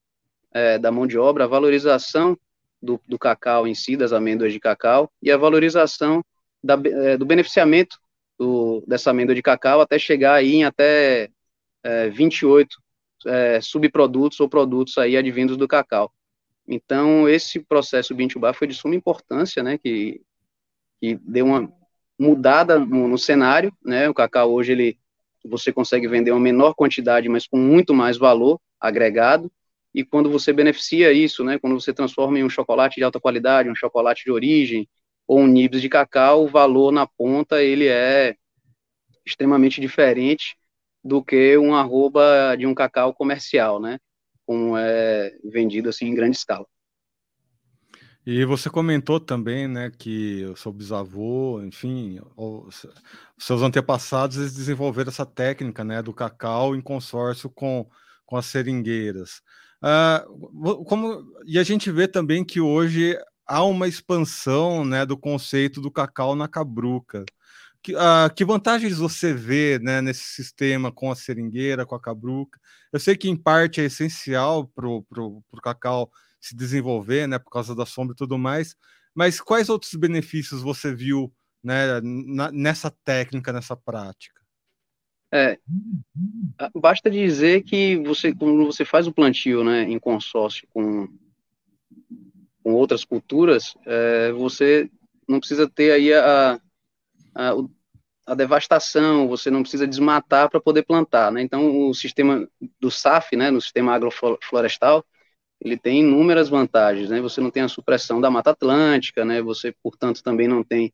é, 0.52 0.78
da 0.78 0.90
mão 0.90 1.06
de 1.06 1.18
obra, 1.18 1.44
a 1.44 1.48
valorização 1.48 2.38
do, 2.80 3.00
do, 3.06 3.18
cacau 3.18 3.66
em 3.66 3.74
si, 3.74 3.96
das 3.96 4.12
amêndoas 4.12 4.52
de 4.52 4.60
cacau, 4.60 5.10
e 5.22 5.30
a 5.30 5.36
valorização 5.36 6.24
da, 6.62 6.74
é, 6.84 7.16
do 7.16 7.24
beneficiamento 7.24 7.98
do, 8.38 8.82
dessa 8.86 9.10
amêndoa 9.10 9.34
de 9.34 9.42
cacau 9.42 9.80
até 9.80 9.98
chegar 9.98 10.34
aí 10.34 10.54
em 10.54 10.64
até 10.64 11.28
é, 11.82 12.08
28 12.08 12.76
é, 13.26 13.60
subprodutos 13.60 14.40
ou 14.40 14.48
produtos 14.48 14.98
aí 14.98 15.16
advindos 15.16 15.56
do 15.56 15.68
cacau. 15.68 16.12
Então, 16.66 17.28
esse 17.28 17.61
processo 17.61 18.14
Bintubá 18.14 18.52
foi 18.52 18.66
de 18.66 18.75
suma 18.75 18.95
importância, 18.95 19.62
né, 19.62 19.78
que, 19.78 20.21
que 21.00 21.16
deu 21.16 21.47
uma 21.47 21.73
mudada 22.19 22.78
no, 22.78 23.09
no, 23.09 23.19
cenário, 23.19 23.73
né, 23.85 24.09
o 24.09 24.14
cacau 24.14 24.52
hoje, 24.52 24.73
ele, 24.73 24.99
você 25.45 25.73
consegue 25.73 26.07
vender 26.07 26.31
uma 26.31 26.40
menor 26.40 26.75
quantidade, 26.75 27.28
mas 27.28 27.47
com 27.47 27.59
muito 27.59 27.92
mais 27.92 28.16
valor 28.16 28.61
agregado, 28.81 29.50
e 29.95 30.04
quando 30.04 30.31
você 30.31 30.52
beneficia 30.52 31.12
isso, 31.12 31.45
né, 31.45 31.59
quando 31.59 31.78
você 31.78 31.92
transforma 31.92 32.38
em 32.38 32.45
um 32.45 32.50
chocolate 32.50 32.97
de 32.97 33.04
alta 33.04 33.21
qualidade, 33.21 33.69
um 33.69 33.75
chocolate 33.75 34.25
de 34.25 34.31
origem, 34.31 34.88
ou 35.26 35.40
um 35.40 35.47
nibs 35.47 35.81
de 35.81 35.88
cacau, 35.88 36.45
o 36.45 36.49
valor 36.49 36.92
na 36.92 37.07
ponta, 37.07 37.62
ele 37.62 37.87
é 37.87 38.37
extremamente 39.25 39.81
diferente 39.81 40.57
do 41.04 41.23
que 41.23 41.57
um 41.59 41.75
arroba 41.75 42.57
de 42.57 42.66
um 42.66 42.75
cacau 42.75 43.12
comercial, 43.12 43.81
né? 43.81 43.99
Como 44.46 44.76
é 44.76 45.32
vendido 45.44 45.88
assim 45.88 46.06
em 46.06 46.14
grande 46.14 46.37
escala. 46.37 46.66
E 48.25 48.44
você 48.44 48.70
comentou 48.70 49.18
também, 49.18 49.66
né, 49.66 49.90
que 49.90 50.44
o 50.44 50.56
seu 50.56 50.72
bisavô, 50.72 51.61
enfim, 51.61 52.20
os 52.37 52.87
seus 53.37 53.62
antepassados, 53.62 54.37
eles 54.37 54.54
desenvolveram 54.54 55.11
essa 55.11 55.26
técnica, 55.26 55.82
né, 55.82 56.00
do 56.00 56.14
cacau 56.14 56.76
em 56.76 56.80
consórcio 56.80 57.50
com, 57.50 57.84
com 58.25 58.37
as 58.37 58.46
seringueiras. 58.46 59.42
Uh, 59.82 60.84
como, 60.84 61.25
e 61.44 61.58
a 61.58 61.64
gente 61.64 61.90
vê 61.90 62.06
também 62.06 62.44
que 62.44 62.61
hoje 62.61 63.18
há 63.44 63.64
uma 63.64 63.88
expansão, 63.88 64.84
né, 64.84 65.04
do 65.04 65.18
conceito 65.18 65.80
do 65.80 65.90
cacau 65.90 66.37
na 66.37 66.46
cabruca. 66.46 67.25
Que, 67.82 67.94
uh, 67.94 68.32
que 68.34 68.44
vantagens 68.44 68.98
você 68.98 69.34
vê 69.34 69.78
né, 69.80 70.00
nesse 70.00 70.22
sistema 70.22 70.92
com 70.92 71.10
a 71.10 71.16
seringueira, 71.16 71.84
com 71.84 71.94
a 71.94 72.00
cabruca? 72.00 72.60
Eu 72.92 73.00
sei 73.00 73.16
que 73.16 73.28
em 73.28 73.36
parte 73.36 73.80
é 73.80 73.84
essencial 73.84 74.68
para 74.68 74.88
o 74.88 75.42
cacau 75.62 76.10
se 76.40 76.54
desenvolver, 76.54 77.26
né, 77.26 77.38
por 77.38 77.50
causa 77.50 77.74
da 77.74 77.84
sombra 77.84 78.14
e 78.14 78.16
tudo 78.16 78.38
mais, 78.38 78.76
mas 79.14 79.40
quais 79.40 79.68
outros 79.68 79.94
benefícios 79.94 80.62
você 80.62 80.94
viu 80.94 81.32
né, 81.62 82.00
na, 82.02 82.50
nessa 82.52 82.90
técnica, 83.04 83.52
nessa 83.52 83.76
prática? 83.76 84.40
É, 85.34 85.58
basta 86.74 87.10
dizer 87.10 87.62
que 87.62 87.96
você, 87.96 88.34
quando 88.34 88.66
você 88.66 88.84
faz 88.84 89.06
o 89.06 89.12
plantio 89.12 89.64
né, 89.64 89.84
em 89.84 89.98
consórcio 89.98 90.68
com, 90.70 91.08
com 92.62 92.74
outras 92.74 93.04
culturas, 93.04 93.74
é, 93.86 94.30
você 94.32 94.90
não 95.26 95.38
precisa 95.38 95.68
ter 95.68 95.92
aí 95.92 96.12
a, 96.12 96.60
a, 97.34 97.52
a 98.26 98.34
devastação, 98.34 99.28
você 99.28 99.50
não 99.50 99.62
precisa 99.62 99.86
desmatar 99.86 100.50
para 100.50 100.60
poder 100.60 100.84
plantar, 100.84 101.32
né? 101.32 101.42
Então, 101.42 101.88
o 101.88 101.94
sistema 101.94 102.48
do 102.80 102.90
SAF, 102.90 103.36
né, 103.36 103.50
no 103.50 103.60
sistema 103.60 103.94
agroflorestal, 103.94 105.04
ele 105.60 105.76
tem 105.76 106.00
inúmeras 106.00 106.48
vantagens, 106.48 107.10
né? 107.10 107.20
Você 107.20 107.40
não 107.40 107.50
tem 107.50 107.62
a 107.62 107.68
supressão 107.68 108.20
da 108.20 108.30
Mata 108.30 108.50
Atlântica, 108.50 109.24
né? 109.24 109.42
Você, 109.42 109.74
portanto, 109.82 110.22
também 110.22 110.48
não 110.48 110.62
tem 110.64 110.92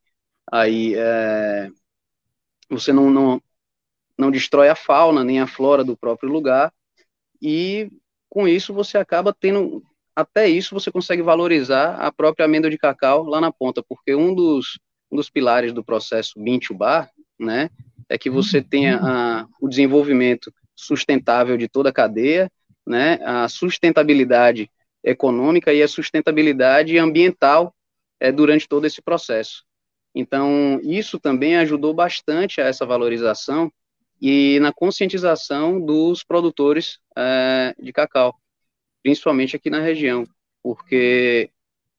aí, 0.51 0.95
é, 0.97 1.71
você 2.71 2.93
não, 2.93 3.11
não, 3.11 3.43
não 4.19 4.31
destrói 4.31 4.69
a 4.69 4.75
fauna 4.75 5.25
nem 5.25 5.41
a 5.41 5.47
flora 5.47 5.85
do 5.85 5.97
próprio 5.97 6.31
lugar, 6.31 6.73
e 7.41 7.91
com 8.29 8.47
isso 8.49 8.75
você 8.75 8.99
acaba 8.99 9.35
tendo, 9.39 9.83
até 10.15 10.49
isso 10.49 10.75
você 10.75 10.91
consegue 10.91 11.23
valorizar 11.23 11.97
a 11.97 12.13
própria 12.13 12.47
amêndoa 12.47 12.71
de 12.71 12.79
cacau 12.79 13.25
lá 13.25 13.41
na 13.41 13.53
ponta, 13.53 13.83
porque 13.83 14.15
um 14.15 14.35
dos 14.35 14.79
um 15.11 15.17
dos 15.17 15.31
pilares 15.31 15.73
do 15.73 15.85
processo 15.85 16.41
Bintubar, 16.41 17.11
né, 17.39 17.71
é 18.09 18.19
que 18.19 18.31
você 18.31 18.63
tenha 18.63 18.99
a, 19.01 19.47
o 19.61 19.69
desenvolvimento 19.69 20.53
sustentável 20.75 21.57
de 21.57 21.69
toda 21.69 21.91
a 21.91 21.93
cadeia, 21.93 22.51
né, 22.87 23.19
a 23.25 23.49
sustentabilidade 23.49 24.71
econômica 25.03 25.73
e 25.73 25.83
a 25.83 25.89
sustentabilidade 25.89 26.99
ambiental 26.99 27.75
é, 28.21 28.33
durante 28.33 28.69
todo 28.69 28.87
esse 28.87 29.01
processo. 29.03 29.65
Então, 30.15 30.81
isso 30.83 31.19
também 31.19 31.57
ajudou 31.57 31.95
bastante 31.95 32.61
a 32.61 32.65
essa 32.65 32.85
valorização 32.85 33.71
e 34.21 34.59
na 34.61 34.73
conscientização 34.73 35.81
dos 35.81 36.25
produtores 36.25 36.99
é, 37.17 37.75
de 37.79 37.93
cacau, 37.93 38.35
principalmente 39.03 39.55
aqui 39.55 39.71
na 39.71 39.81
região, 39.81 40.27
porque 40.63 41.51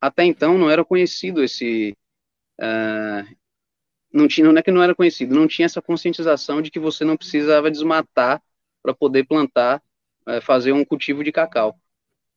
até 0.02 0.26
então 0.26 0.58
não 0.58 0.70
era 0.70 0.84
conhecido 0.84 1.44
esse, 1.44 1.96
Uh, 2.60 3.36
não 4.14 4.28
tinha, 4.28 4.52
não 4.52 4.58
é 4.58 4.64
que 4.64 4.72
não 4.72 4.84
era 4.84 4.96
conhecido, 4.96 5.36
não 5.36 5.48
tinha 5.48 5.66
essa 5.66 5.82
conscientização 5.82 6.62
de 6.62 6.72
que 6.72 6.80
você 6.80 7.06
não 7.06 7.16
precisava 7.18 7.72
desmatar 7.72 8.42
para 8.84 8.94
poder 8.94 9.26
plantar, 9.26 9.82
uh, 10.28 10.42
fazer 10.42 10.74
um 10.74 10.86
cultivo 10.86 11.24
de 11.24 11.32
cacau. 11.32 11.80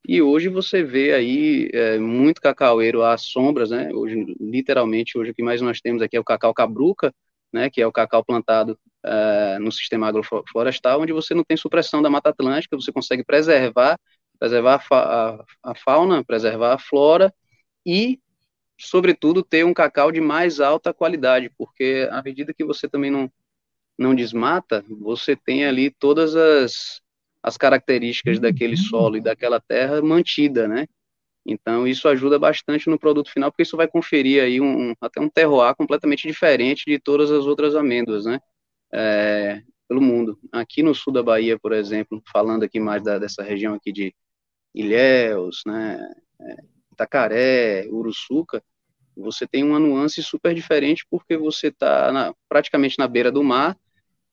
E 0.06 0.20
hoje 0.20 0.48
você 0.48 0.82
vê 0.82 1.14
aí 1.14 1.70
é, 1.72 1.96
muito 1.98 2.40
cacaueiro 2.40 3.04
às 3.04 3.22
sombras, 3.22 3.70
né? 3.70 3.88
Hoje, 3.94 4.24
literalmente, 4.40 5.16
hoje 5.16 5.30
o 5.30 5.34
que 5.34 5.44
mais 5.44 5.60
nós 5.60 5.80
temos 5.80 6.02
aqui 6.02 6.16
é 6.16 6.20
o 6.20 6.24
cacau 6.24 6.52
cabruca, 6.52 7.14
né? 7.52 7.70
Que 7.70 7.80
é 7.80 7.86
o 7.86 7.92
cacau 7.92 8.24
plantado 8.24 8.76
uh, 9.06 9.60
no 9.60 9.70
sistema 9.70 10.08
agroflorestal, 10.08 11.00
onde 11.00 11.12
você 11.12 11.34
não 11.34 11.44
tem 11.44 11.56
supressão 11.56 12.02
da 12.02 12.10
Mata 12.10 12.30
Atlântica, 12.30 12.76
você 12.76 12.90
consegue 12.92 13.24
preservar, 13.24 13.96
preservar 14.40 14.74
a, 14.76 14.78
fa 14.80 15.44
a, 15.62 15.70
a 15.70 15.74
fauna, 15.76 16.24
preservar 16.24 16.74
a 16.74 16.78
flora 16.78 17.32
e 17.86 18.18
sobretudo, 18.86 19.42
ter 19.42 19.64
um 19.64 19.74
cacau 19.74 20.10
de 20.10 20.20
mais 20.20 20.60
alta 20.60 20.92
qualidade, 20.92 21.50
porque 21.56 22.08
à 22.10 22.22
medida 22.22 22.52
que 22.54 22.64
você 22.64 22.88
também 22.88 23.10
não, 23.10 23.30
não 23.98 24.14
desmata, 24.14 24.84
você 24.88 25.36
tem 25.36 25.64
ali 25.64 25.90
todas 25.90 26.34
as, 26.36 27.00
as 27.42 27.56
características 27.56 28.38
daquele 28.38 28.76
solo 28.76 29.16
e 29.16 29.20
daquela 29.20 29.60
terra 29.60 30.00
mantida, 30.02 30.68
né? 30.68 30.86
Então, 31.44 31.86
isso 31.88 32.08
ajuda 32.08 32.38
bastante 32.38 32.88
no 32.88 32.98
produto 32.98 33.30
final, 33.30 33.50
porque 33.50 33.62
isso 33.62 33.76
vai 33.76 33.88
conferir 33.88 34.42
aí 34.42 34.60
um, 34.60 34.94
até 35.00 35.20
um 35.20 35.28
terroir 35.28 35.74
completamente 35.74 36.26
diferente 36.26 36.84
de 36.86 36.98
todas 37.00 37.30
as 37.32 37.46
outras 37.46 37.74
amêndoas, 37.74 38.24
né? 38.24 38.38
É, 38.92 39.62
pelo 39.88 40.00
mundo. 40.00 40.38
Aqui 40.52 40.82
no 40.82 40.94
sul 40.94 41.12
da 41.12 41.22
Bahia, 41.22 41.58
por 41.58 41.72
exemplo, 41.72 42.22
falando 42.32 42.62
aqui 42.62 42.78
mais 42.78 43.02
da, 43.02 43.18
dessa 43.18 43.42
região 43.42 43.74
aqui 43.74 43.92
de 43.92 44.14
Ilhéus, 44.74 45.62
né? 45.66 45.98
É, 46.40 46.56
Itacaré, 46.92 47.88
Uruçuca, 47.88 48.62
você 49.16 49.46
tem 49.46 49.62
uma 49.62 49.78
nuance 49.78 50.22
super 50.22 50.54
diferente 50.54 51.06
porque 51.10 51.36
você 51.36 51.68
está 51.68 52.34
praticamente 52.48 52.98
na 52.98 53.06
beira 53.06 53.30
do 53.30 53.42
mar 53.42 53.76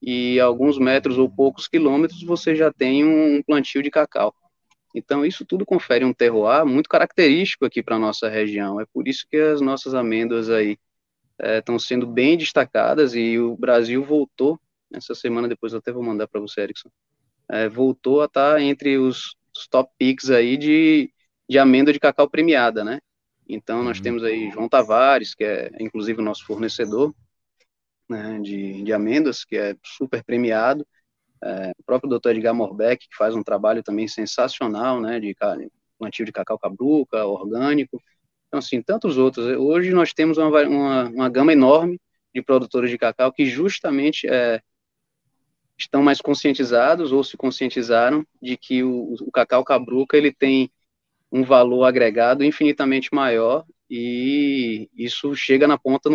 e 0.01 0.39
alguns 0.39 0.77
metros 0.77 1.17
ou 1.17 1.29
poucos 1.29 1.67
quilômetros 1.67 2.24
você 2.24 2.55
já 2.55 2.71
tem 2.71 3.05
um 3.05 3.43
plantio 3.43 3.83
de 3.83 3.91
cacau. 3.91 4.33
Então 4.95 5.25
isso 5.25 5.45
tudo 5.45 5.65
confere 5.65 6.03
um 6.03 6.13
terroir 6.13 6.65
muito 6.65 6.89
característico 6.89 7.65
aqui 7.65 7.83
para 7.83 7.95
a 7.95 8.00
nossa 8.00 8.27
região. 8.27 8.79
É 8.79 8.86
por 8.91 9.07
isso 9.07 9.25
que 9.29 9.38
as 9.38 9.62
nossas 9.62 9.93
amêndoas 9.93 10.50
aí 10.50 10.77
estão 11.57 11.75
é, 11.75 11.79
sendo 11.79 12.07
bem 12.07 12.38
destacadas 12.38 13.15
e 13.15 13.38
o 13.38 13.55
Brasil 13.55 14.03
voltou, 14.03 14.59
essa 14.93 15.13
semana 15.13 15.48
depois 15.48 15.74
eu 15.74 15.79
até 15.79 15.91
vou 15.91 16.03
mandar 16.03 16.27
para 16.27 16.41
você, 16.41 16.62
Erickson, 16.62 16.89
é, 17.50 17.69
voltou 17.69 18.21
a 18.21 18.25
estar 18.25 18.55
tá 18.55 18.62
entre 18.62 18.98
os, 18.98 19.36
os 19.55 19.67
top 19.69 19.91
picks 19.98 20.29
aí 20.29 20.57
de, 20.57 21.12
de 21.48 21.57
amêndoa 21.57 21.93
de 21.93 22.00
cacau 22.00 22.29
premiada, 22.29 22.83
né? 22.83 23.00
Então, 23.50 23.84
nós 23.84 23.98
uhum. 23.98 24.03
temos 24.03 24.24
aí 24.24 24.51
João 24.51 24.70
Tavares, 24.70 25.34
que 25.34 25.44
é 25.44 25.72
inclusive 25.79 26.22
o 26.22 26.24
nosso 26.24 26.46
fornecedor 26.46 27.13
né, 28.08 28.39
de, 28.39 28.84
de 28.84 28.94
amêndoas, 28.94 29.44
que 29.44 29.58
é 29.58 29.75
super 29.84 30.24
premiado. 30.24 30.86
É, 31.44 31.72
o 31.79 31.84
próprio 31.84 32.20
Dr. 32.20 32.29
Edgar 32.32 32.53
Morbeck, 32.53 33.08
que 33.08 33.15
faz 33.15 33.34
um 33.34 33.41
trabalho 33.41 33.82
também 33.82 34.08
sensacional, 34.08 35.01
né, 35.01 35.20
de 35.20 35.36
plantio 35.98 36.25
de 36.25 36.32
cacau 36.32 36.60
cabruca, 36.60 37.25
orgânico. 37.25 38.01
Então, 38.48 38.60
assim, 38.60 38.82
tantos 38.82 39.18
outros. 39.18 39.46
Hoje 39.58 39.91
nós 39.91 40.13
temos 40.13 40.38
uma, 40.38 40.50
uma, 40.68 41.10
uma 41.10 41.29
gama 41.29 41.51
enorme 41.51 42.00
de 42.34 42.41
produtores 42.41 42.91
de 42.91 42.98
cacau 42.98 43.32
que 43.32 43.46
justamente 43.46 44.27
é, 44.27 44.62
estão 45.77 46.03
mais 46.03 46.22
conscientizados 46.22 47.12
ou 47.12 47.24
se 47.24 47.38
conscientizaram 47.38 48.25
de 48.41 48.58
que 48.58 48.84
o, 48.84 49.15
o 49.22 49.32
cacau 49.32 49.63
cabruca 49.63 50.18
ele 50.18 50.32
tem 50.32 50.70
um 51.31 51.43
valor 51.43 51.83
agregado 51.83 52.43
infinitamente 52.43 53.09
maior 53.13 53.65
e 53.89 54.89
isso 54.95 55.36
chega 55.36 55.67
na 55.67 55.77
ponta 55.77 56.09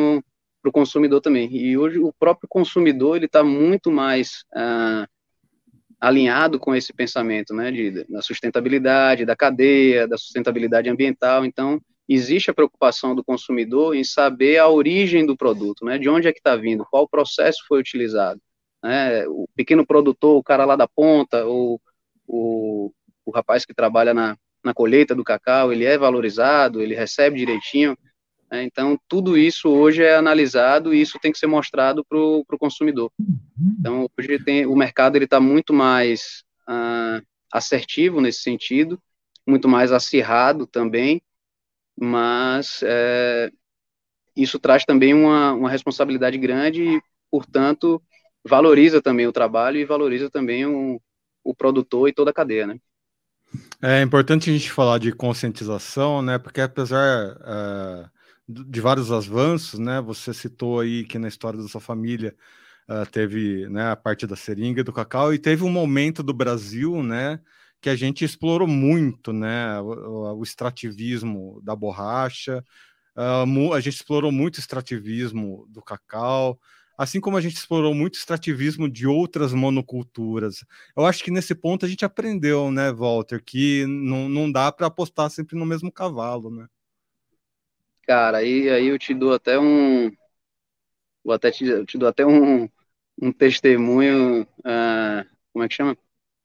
para 0.62 0.68
o 0.68 0.72
consumidor 0.72 1.20
também. 1.20 1.48
E 1.54 1.76
hoje 1.76 1.98
o 1.98 2.12
próprio 2.12 2.48
consumidor 2.48 3.16
ele 3.16 3.26
está 3.26 3.42
muito 3.44 3.90
mais 3.90 4.44
ah, 4.54 5.06
alinhado 6.00 6.58
com 6.58 6.74
esse 6.74 6.92
pensamento, 6.92 7.54
né, 7.54 7.70
de, 7.70 8.04
da 8.04 8.22
sustentabilidade 8.22 9.24
da 9.24 9.36
cadeia, 9.36 10.06
da 10.06 10.16
sustentabilidade 10.16 10.88
ambiental. 10.88 11.44
Então 11.44 11.80
existe 12.08 12.50
a 12.50 12.54
preocupação 12.54 13.14
do 13.14 13.24
consumidor 13.24 13.94
em 13.94 14.04
saber 14.04 14.58
a 14.58 14.68
origem 14.68 15.24
do 15.24 15.36
produto, 15.36 15.84
né, 15.84 15.98
de 15.98 16.08
onde 16.08 16.28
é 16.28 16.32
que 16.32 16.38
está 16.38 16.56
vindo, 16.56 16.86
qual 16.90 17.08
processo 17.08 17.64
foi 17.66 17.80
utilizado. 17.80 18.40
Né, 18.82 19.26
o 19.28 19.48
pequeno 19.56 19.86
produtor, 19.86 20.36
o 20.36 20.42
cara 20.42 20.64
lá 20.64 20.76
da 20.76 20.86
ponta, 20.86 21.44
ou 21.46 21.80
o, 22.26 22.92
o 23.24 23.30
rapaz 23.30 23.64
que 23.64 23.74
trabalha 23.74 24.12
na, 24.12 24.36
na 24.64 24.72
colheita 24.72 25.14
do 25.14 25.22
cacau, 25.22 25.72
ele 25.72 25.84
é 25.84 25.98
valorizado, 25.98 26.80
ele 26.80 26.94
recebe 26.94 27.38
direitinho. 27.38 27.96
Né? 28.50 28.64
Então, 28.64 28.98
tudo 29.06 29.36
isso 29.36 29.68
hoje 29.68 30.02
é 30.02 30.16
analisado 30.16 30.94
e 30.94 31.00
isso 31.00 31.18
tem 31.20 31.30
que 31.30 31.38
ser 31.38 31.46
mostrado 31.46 32.04
para 32.04 32.18
o 32.18 32.58
consumidor. 32.58 33.12
Então, 33.78 34.08
hoje 34.18 34.42
tem, 34.42 34.66
o 34.66 34.74
mercado 34.74 35.16
está 35.18 35.38
muito 35.38 35.74
mais 35.74 36.42
ah, 36.66 37.20
assertivo 37.52 38.20
nesse 38.20 38.40
sentido, 38.40 38.98
muito 39.46 39.68
mais 39.68 39.92
acirrado 39.92 40.66
também, 40.66 41.20
mas 41.96 42.80
é, 42.82 43.50
isso 44.34 44.58
traz 44.58 44.84
também 44.84 45.14
uma, 45.14 45.52
uma 45.52 45.70
responsabilidade 45.70 46.38
grande 46.38 46.82
e, 46.82 47.02
portanto, 47.30 48.02
valoriza 48.44 49.00
também 49.00 49.26
o 49.26 49.32
trabalho 49.32 49.78
e 49.78 49.84
valoriza 49.84 50.30
também 50.30 50.66
o, 50.66 51.00
o 51.44 51.54
produtor 51.54 52.08
e 52.08 52.12
toda 52.12 52.30
a 52.30 52.34
cadeia, 52.34 52.66
né? 52.66 52.78
É 53.82 54.02
importante 54.02 54.50
a 54.50 54.52
gente 54.52 54.70
falar 54.70 54.98
de 54.98 55.12
conscientização, 55.12 56.22
né? 56.22 56.38
Porque 56.38 56.60
apesar 56.60 57.36
uh, 57.36 58.10
de 58.48 58.80
vários 58.80 59.12
avanços, 59.12 59.78
né? 59.78 60.00
Você 60.00 60.32
citou 60.32 60.80
aí 60.80 61.04
que 61.04 61.18
na 61.18 61.28
história 61.28 61.60
da 61.60 61.68
sua 61.68 61.80
família 61.80 62.34
uh, 62.88 63.04
teve 63.10 63.68
né, 63.68 63.90
a 63.90 63.96
parte 63.96 64.26
da 64.26 64.36
seringa 64.36 64.82
do 64.82 64.92
cacau 64.92 65.32
e 65.34 65.38
teve 65.38 65.64
um 65.64 65.70
momento 65.70 66.22
do 66.22 66.32
Brasil, 66.32 67.02
né? 67.02 67.40
Que 67.80 67.90
a 67.90 67.96
gente 67.96 68.24
explorou 68.24 68.66
muito, 68.66 69.32
né? 69.32 69.80
O, 69.80 70.38
o 70.38 70.42
extrativismo 70.42 71.60
da 71.62 71.76
borracha, 71.76 72.64
uh, 73.16 73.72
a 73.74 73.80
gente 73.80 73.96
explorou 73.96 74.32
muito 74.32 74.56
o 74.56 74.60
extrativismo 74.60 75.66
do 75.68 75.82
cacau 75.82 76.58
assim 76.96 77.20
como 77.20 77.36
a 77.36 77.40
gente 77.40 77.56
explorou 77.56 77.94
muito 77.94 78.18
extrativismo 78.18 78.88
de 78.88 79.06
outras 79.06 79.52
monoculturas. 79.52 80.64
Eu 80.96 81.06
acho 81.06 81.22
que 81.22 81.30
nesse 81.30 81.54
ponto 81.54 81.84
a 81.84 81.88
gente 81.88 82.04
aprendeu, 82.04 82.70
né, 82.70 82.92
Walter, 82.92 83.42
que 83.42 83.86
não, 83.86 84.28
não 84.28 84.50
dá 84.50 84.70
para 84.70 84.86
apostar 84.86 85.30
sempre 85.30 85.58
no 85.58 85.66
mesmo 85.66 85.90
cavalo, 85.90 86.50
né? 86.50 86.66
Cara, 88.06 88.38
aí, 88.38 88.68
aí 88.68 88.86
eu 88.86 88.98
te 88.98 89.14
dou 89.14 89.32
até 89.32 89.58
um, 89.58 90.10
vou 91.24 91.34
até 91.34 91.50
te, 91.50 91.84
te 91.86 91.96
dou 91.96 92.08
até 92.08 92.24
um, 92.26 92.68
um 93.20 93.32
testemunho, 93.32 94.42
uh, 94.42 95.26
como 95.52 95.64
é 95.64 95.68
que 95.68 95.74
chama? 95.74 95.96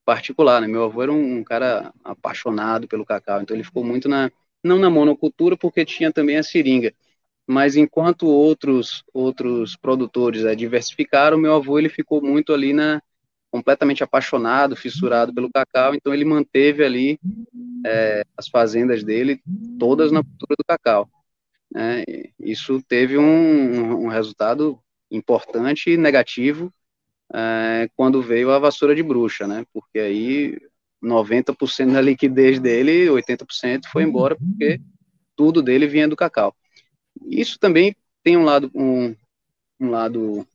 Particular, 0.05 0.61
né? 0.61 0.67
Meu 0.67 0.85
avô 0.85 1.03
era 1.03 1.11
um, 1.11 1.39
um, 1.39 1.43
cara 1.43 1.93
apaixonado 2.03 2.87
pelo 2.87 3.05
cacau, 3.05 3.41
então 3.41 3.55
ele 3.55 3.63
ficou 3.63 3.83
muito 3.83 4.07
na, 4.07 4.31
não 4.63 4.79
na 4.79 4.89
monocultura, 4.89 5.57
porque 5.57 5.85
tinha 5.85 6.11
também 6.11 6.37
a 6.37 6.43
seringa, 6.43 6.93
mas 7.49 7.75
enquanto 7.75 8.27
outros 8.27 9.03
outros 9.11 9.75
produtores 9.75 10.45
é, 10.45 10.53
diversificaram, 10.53 11.35
meu 11.35 11.55
avô 11.55 11.79
ele 11.79 11.89
ficou 11.89 12.21
muito 12.21 12.53
ali 12.53 12.73
na 12.73 13.01
completamente 13.49 14.03
apaixonado, 14.03 14.75
fissurado 14.75 15.33
pelo 15.33 15.49
cacau, 15.51 15.95
então 15.95 16.13
ele 16.13 16.23
manteve 16.23 16.83
ali 16.83 17.19
é, 17.83 18.23
as 18.37 18.47
fazendas 18.47 19.03
dele 19.03 19.41
todas 19.79 20.11
na 20.11 20.23
cultura 20.23 20.55
do 20.55 20.63
cacau. 20.63 21.09
Né? 21.73 22.03
Isso 22.39 22.79
teve 22.87 23.17
um, 23.17 24.05
um, 24.05 24.07
resultado 24.07 24.77
importante 25.09 25.89
e 25.89 25.97
negativo 25.97 26.71
é, 27.33 27.89
quando 27.95 28.21
veio 28.21 28.51
a 28.51 28.59
vassoura 28.59 28.93
de 28.93 29.01
bruxa, 29.01 29.47
né? 29.47 29.65
Porque 29.73 29.97
aí 29.97 30.59
90% 31.03 31.93
da 31.93 32.01
liquidez 32.01 32.59
dele, 32.59 33.07
80% 33.07 33.87
foi 33.91 34.03
embora 34.03 34.35
porque 34.35 34.79
tudo 35.35 35.63
dele 35.63 35.87
vinha 35.87 36.07
do 36.07 36.15
cacau. 36.15 36.55
Isso 37.27 37.59
também 37.59 37.95
tem 38.23 38.38
um 38.38 38.43
lado 38.43 38.71
um, 38.73 39.15
um 39.79 39.89
lado 39.89 40.47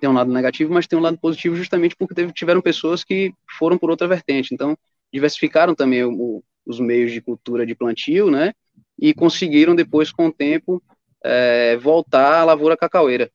tem 0.00 0.10
um 0.10 0.12
lado 0.12 0.30
negativo, 0.30 0.72
mas 0.72 0.86
tem 0.86 0.98
um 0.98 1.02
lado 1.02 1.18
positivo 1.18 1.56
justamente 1.56 1.96
porque 1.96 2.14
teve, 2.14 2.32
tiveram 2.32 2.60
pessoas 2.60 3.02
que 3.02 3.32
foram 3.58 3.78
por 3.78 3.90
outra 3.90 4.06
vertente. 4.06 4.52
Então, 4.52 4.76
diversificaram 5.12 5.74
também 5.74 6.04
o, 6.04 6.42
os 6.66 6.78
meios 6.78 7.12
de 7.12 7.22
cultura 7.22 7.64
de 7.64 7.74
plantio, 7.74 8.30
né? 8.30 8.52
E 8.98 9.14
conseguiram 9.14 9.74
depois, 9.74 10.12
com 10.12 10.26
o 10.26 10.32
tempo, 10.32 10.82
é, 11.24 11.76
voltar 11.78 12.40
à 12.40 12.44
lavoura 12.44 12.76
cacaueira. 12.76 13.30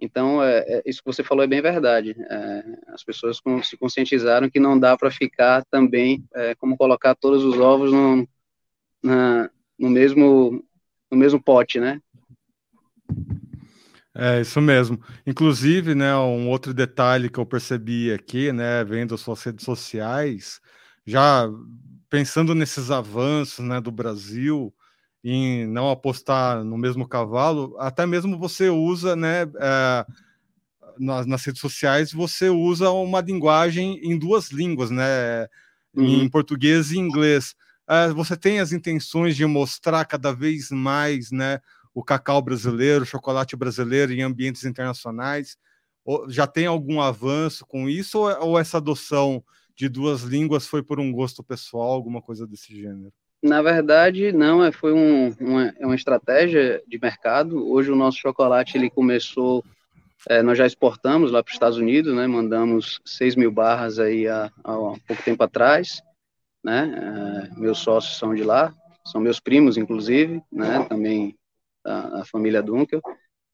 Então, 0.00 0.42
é, 0.42 0.58
é, 0.66 0.82
isso 0.86 1.00
que 1.00 1.06
você 1.06 1.24
falou 1.24 1.44
é 1.44 1.46
bem 1.46 1.60
verdade. 1.60 2.14
É, 2.18 2.64
as 2.88 3.02
pessoas 3.02 3.40
com, 3.40 3.62
se 3.62 3.76
conscientizaram 3.76 4.48
que 4.48 4.60
não 4.60 4.78
dá 4.78 4.96
para 4.96 5.10
ficar 5.10 5.64
também, 5.70 6.24
é, 6.34 6.54
como 6.54 6.76
colocar 6.76 7.14
todos 7.14 7.44
os 7.44 7.58
ovos 7.58 7.92
no, 7.92 8.28
na, 9.02 9.50
no, 9.78 9.90
mesmo, 9.90 10.64
no 11.10 11.16
mesmo 11.16 11.42
pote, 11.42 11.80
né? 11.80 12.00
É, 14.14 14.40
isso 14.40 14.60
mesmo. 14.60 15.00
Inclusive, 15.24 15.94
né, 15.94 16.16
um 16.16 16.48
outro 16.48 16.74
detalhe 16.74 17.30
que 17.30 17.38
eu 17.38 17.46
percebi 17.46 18.12
aqui, 18.12 18.52
né, 18.52 18.82
vendo 18.82 19.16
suas 19.16 19.42
redes 19.44 19.64
sociais, 19.64 20.60
já 21.06 21.48
pensando 22.10 22.52
nesses 22.52 22.90
avanços, 22.90 23.64
né, 23.64 23.80
do 23.80 23.92
Brasil, 23.92 24.74
em 25.22 25.66
não 25.66 25.88
apostar 25.88 26.64
no 26.64 26.76
mesmo 26.76 27.06
cavalo, 27.06 27.76
até 27.78 28.06
mesmo 28.06 28.36
você 28.36 28.68
usa, 28.68 29.14
né, 29.14 29.42
é, 29.60 30.06
nas, 30.98 31.24
nas, 31.26 31.44
redes 31.44 31.60
sociais, 31.60 32.12
você 32.12 32.48
usa 32.48 32.90
uma 32.90 33.20
linguagem 33.20 34.00
em 34.02 34.18
duas 34.18 34.50
línguas, 34.50 34.90
né, 34.90 35.46
uhum. 35.94 36.22
em 36.22 36.28
português 36.28 36.90
e 36.90 36.98
inglês. 36.98 37.54
É, 37.88 38.08
você 38.08 38.36
tem 38.36 38.60
as 38.60 38.72
intenções 38.72 39.34
de 39.34 39.46
mostrar 39.46 40.04
cada 40.04 40.32
vez 40.32 40.70
mais, 40.70 41.30
né, 41.30 41.60
o 41.94 42.04
cacau 42.04 42.42
brasileiro, 42.42 43.02
o 43.02 43.06
chocolate 43.06 43.56
brasileiro 43.56 44.12
em 44.12 44.22
ambientes 44.22 44.64
internacionais? 44.64 45.56
Já 46.28 46.46
tem 46.46 46.66
algum 46.66 47.00
avanço 47.00 47.66
com 47.66 47.88
isso 47.88 48.18
ou, 48.18 48.50
ou 48.50 48.58
essa 48.58 48.76
adoção 48.78 49.42
de 49.74 49.88
duas 49.88 50.22
línguas 50.22 50.66
foi 50.66 50.82
por 50.82 50.98
um 50.98 51.12
gosto 51.12 51.42
pessoal, 51.42 51.92
alguma 51.92 52.20
coisa 52.20 52.46
desse 52.46 52.74
gênero? 52.74 53.12
Na 53.40 53.62
verdade, 53.62 54.32
não, 54.32 54.64
é, 54.64 54.72
foi 54.72 54.92
um, 54.92 55.32
uma, 55.38 55.72
é 55.78 55.86
uma 55.86 55.94
estratégia 55.94 56.82
de 56.88 56.98
mercado. 57.00 57.70
Hoje 57.70 57.90
o 57.90 57.96
nosso 57.96 58.18
chocolate 58.18 58.76
ele 58.76 58.90
começou, 58.90 59.64
é, 60.28 60.42
nós 60.42 60.58
já 60.58 60.66
exportamos 60.66 61.30
lá 61.30 61.42
para 61.42 61.50
os 61.50 61.54
Estados 61.54 61.78
Unidos, 61.78 62.12
né? 62.14 62.26
Mandamos 62.26 63.00
6 63.04 63.36
mil 63.36 63.52
barras 63.52 64.00
aí 64.00 64.26
há, 64.26 64.50
há 64.64 64.74
pouco 65.06 65.22
tempo 65.24 65.44
atrás, 65.44 66.02
né? 66.62 67.48
É, 67.54 67.60
meus 67.60 67.78
sócios 67.78 68.18
são 68.18 68.34
de 68.34 68.42
lá, 68.42 68.72
são 69.06 69.20
meus 69.20 69.40
primos, 69.40 69.76
inclusive, 69.76 70.42
né? 70.52 70.84
Também 70.88 71.36
a, 71.84 72.20
a, 72.20 72.24
família 72.24 72.62
Dunkel, 72.62 73.00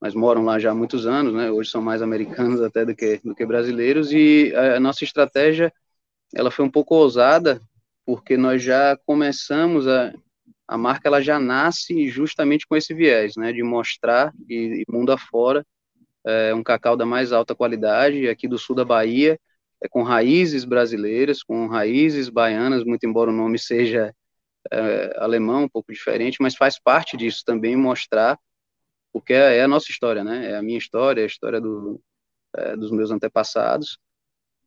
mas 0.00 0.14
moram 0.14 0.44
lá 0.44 0.58
já 0.58 0.70
há 0.70 0.74
muitos 0.74 1.06
anos, 1.06 1.32
né? 1.32 1.50
Hoje 1.50 1.70
são 1.70 1.82
mais 1.82 2.02
americanos 2.02 2.60
até 2.60 2.84
do 2.84 2.94
que, 2.94 3.20
do 3.24 3.34
que 3.34 3.46
brasileiros, 3.46 4.12
e 4.12 4.52
a, 4.54 4.76
a 4.76 4.80
nossa 4.80 5.04
estratégia, 5.04 5.72
ela 6.34 6.50
foi 6.50 6.64
um 6.64 6.70
pouco 6.70 6.94
ousada, 6.94 7.60
porque 8.04 8.36
nós 8.36 8.62
já 8.62 8.96
começamos 9.06 9.86
a, 9.86 10.12
a 10.66 10.76
marca 10.76 11.08
ela 11.08 11.20
já 11.20 11.38
nasce 11.38 12.08
justamente 12.08 12.66
com 12.66 12.76
esse 12.76 12.92
viés, 12.94 13.36
né, 13.36 13.52
de 13.52 13.62
mostrar 13.62 14.32
e, 14.48 14.84
e 14.86 14.92
mundo 14.92 15.12
afora 15.12 15.64
é, 16.26 16.54
um 16.54 16.62
cacau 16.62 16.96
da 16.96 17.04
mais 17.04 17.32
alta 17.32 17.54
qualidade 17.54 18.28
aqui 18.28 18.48
do 18.48 18.58
sul 18.58 18.74
da 18.74 18.84
Bahia, 18.84 19.38
é 19.84 19.88
com 19.88 20.02
raízes 20.02 20.64
brasileiras, 20.64 21.42
com 21.42 21.66
raízes 21.66 22.30
baianas, 22.30 22.84
muito 22.84 23.06
embora 23.06 23.30
o 23.30 23.34
nome 23.34 23.58
seja 23.58 24.14
é, 24.72 25.14
alemão, 25.18 25.64
um 25.64 25.68
pouco 25.68 25.92
diferente, 25.92 26.38
mas 26.40 26.56
faz 26.56 26.80
parte 26.80 27.18
disso 27.18 27.42
também 27.44 27.76
mostrar, 27.76 28.38
porque 29.12 29.34
é, 29.34 29.58
é 29.58 29.62
a 29.64 29.68
nossa 29.68 29.90
história, 29.90 30.24
né? 30.24 30.52
É 30.52 30.56
a 30.56 30.62
minha 30.62 30.78
história, 30.78 31.20
é 31.20 31.24
a 31.24 31.26
história 31.26 31.60
do, 31.60 32.00
é, 32.56 32.76
dos 32.76 32.90
meus 32.90 33.10
antepassados. 33.10 33.98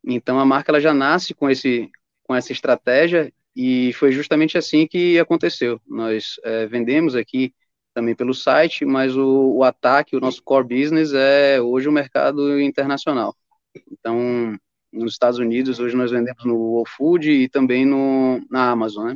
Então 0.06 0.40
a 0.40 0.46
marca 0.46 0.72
ela 0.72 0.80
já 0.80 0.94
nasce 0.94 1.34
com 1.34 1.50
esse 1.50 1.90
com 2.24 2.36
essa 2.36 2.52
estratégia 2.52 3.34
e 3.56 3.94
foi 3.94 4.12
justamente 4.12 4.58
assim 4.58 4.86
que 4.88 5.18
aconteceu. 5.20 5.82
Nós 5.88 6.36
é, 6.44 6.68
vendemos 6.68 7.16
aqui 7.16 7.54
também 7.94 8.16
pelo 8.16 8.34
site, 8.34 8.86
mas 8.86 9.16
o, 9.18 9.56
o 9.58 9.64
ataque, 9.64 10.16
o 10.16 10.20
nosso 10.20 10.44
core 10.44 10.68
business 10.68 11.14
é 11.14 11.60
hoje 11.62 11.90
o 11.90 11.92
mercado 11.92 12.62
internacional. 12.62 13.36
Então, 13.92 14.58
nos 14.98 15.14
Estados 15.14 15.40
Unidos, 15.40 15.80
hoje 15.80 15.96
nós 15.96 16.12
vendemos 16.12 16.44
no 16.46 16.56
Whole 16.56 16.90
Food 16.90 17.30
e 17.30 17.48
também 17.48 17.86
no, 17.86 18.42
na 18.50 18.72
Amazon, 18.72 19.10
né? 19.10 19.16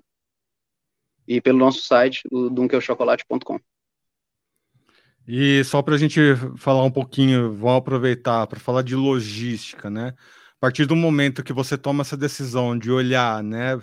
e 1.27 1.39
pelo 1.39 1.57
nosso 1.57 1.81
site, 1.81 2.23
dunkelchocolate.com. 2.29 3.59
E 5.27 5.63
só 5.63 5.81
para 5.81 5.95
a 5.95 5.97
gente 5.97 6.19
falar 6.57 6.83
um 6.83 6.91
pouquinho, 6.91 7.53
vamos 7.53 7.77
aproveitar 7.77 8.47
para 8.47 8.59
falar 8.59 8.81
de 8.81 8.95
logística, 8.95 9.89
né? 9.89 10.13
A 10.17 10.59
partir 10.59 10.85
do 10.85 10.95
momento 10.95 11.43
que 11.43 11.53
você 11.53 11.77
toma 11.77 12.01
essa 12.01 12.17
decisão 12.17 12.77
de 12.77 12.91
olhar, 12.91 13.41
né, 13.43 13.79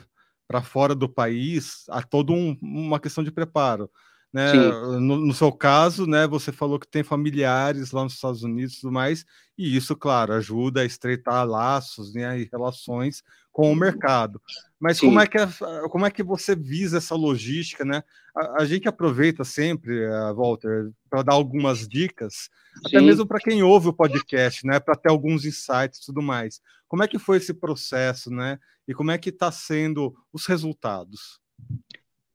para 0.46 0.62
fora 0.62 0.94
do 0.94 1.08
país, 1.08 1.84
há 1.88 2.02
toda 2.02 2.32
um, 2.32 2.56
uma 2.60 3.00
questão 3.00 3.22
de 3.24 3.30
preparo. 3.30 3.90
Né? 4.32 4.52
No, 5.00 5.16
no, 5.16 5.32
seu 5.32 5.50
caso, 5.50 6.06
né, 6.06 6.26
você 6.26 6.52
falou 6.52 6.78
que 6.78 6.86
tem 6.86 7.02
familiares 7.02 7.92
lá 7.92 8.04
nos 8.04 8.12
Estados 8.12 8.42
Unidos 8.42 8.74
e 8.74 8.80
tudo 8.82 8.92
mais, 8.92 9.24
e 9.56 9.74
isso, 9.74 9.96
claro, 9.96 10.34
ajuda 10.34 10.82
a 10.82 10.84
estreitar 10.84 11.46
laços 11.46 12.12
né, 12.12 12.38
e 12.38 12.48
relações 12.52 13.22
com 13.50 13.72
o 13.72 13.76
mercado. 13.76 14.40
Mas 14.78 15.00
como 15.00 15.18
é, 15.18 15.26
que 15.26 15.36
é, 15.36 15.48
como 15.90 16.06
é 16.06 16.10
que 16.10 16.22
você 16.22 16.54
visa 16.54 16.98
essa 16.98 17.16
logística, 17.16 17.84
né? 17.84 18.04
A, 18.36 18.62
a 18.62 18.64
gente 18.64 18.86
aproveita 18.86 19.42
sempre, 19.42 20.06
uh, 20.06 20.32
Walter, 20.32 20.92
para 21.10 21.22
dar 21.22 21.32
algumas 21.32 21.88
dicas, 21.88 22.48
Sim. 22.74 22.82
até 22.86 23.00
mesmo 23.00 23.26
para 23.26 23.40
quem 23.40 23.62
ouve 23.62 23.88
o 23.88 23.92
podcast, 23.92 24.64
né? 24.64 24.78
Para 24.78 24.94
ter 24.94 25.10
alguns 25.10 25.44
insights 25.44 25.98
e 25.98 26.06
tudo 26.06 26.22
mais. 26.22 26.60
Como 26.86 27.02
é 27.02 27.08
que 27.08 27.18
foi 27.18 27.38
esse 27.38 27.52
processo, 27.52 28.30
né? 28.30 28.60
E 28.86 28.94
como 28.94 29.10
é 29.10 29.18
que 29.18 29.30
está 29.30 29.50
sendo 29.50 30.14
os 30.32 30.46
resultados? 30.46 31.40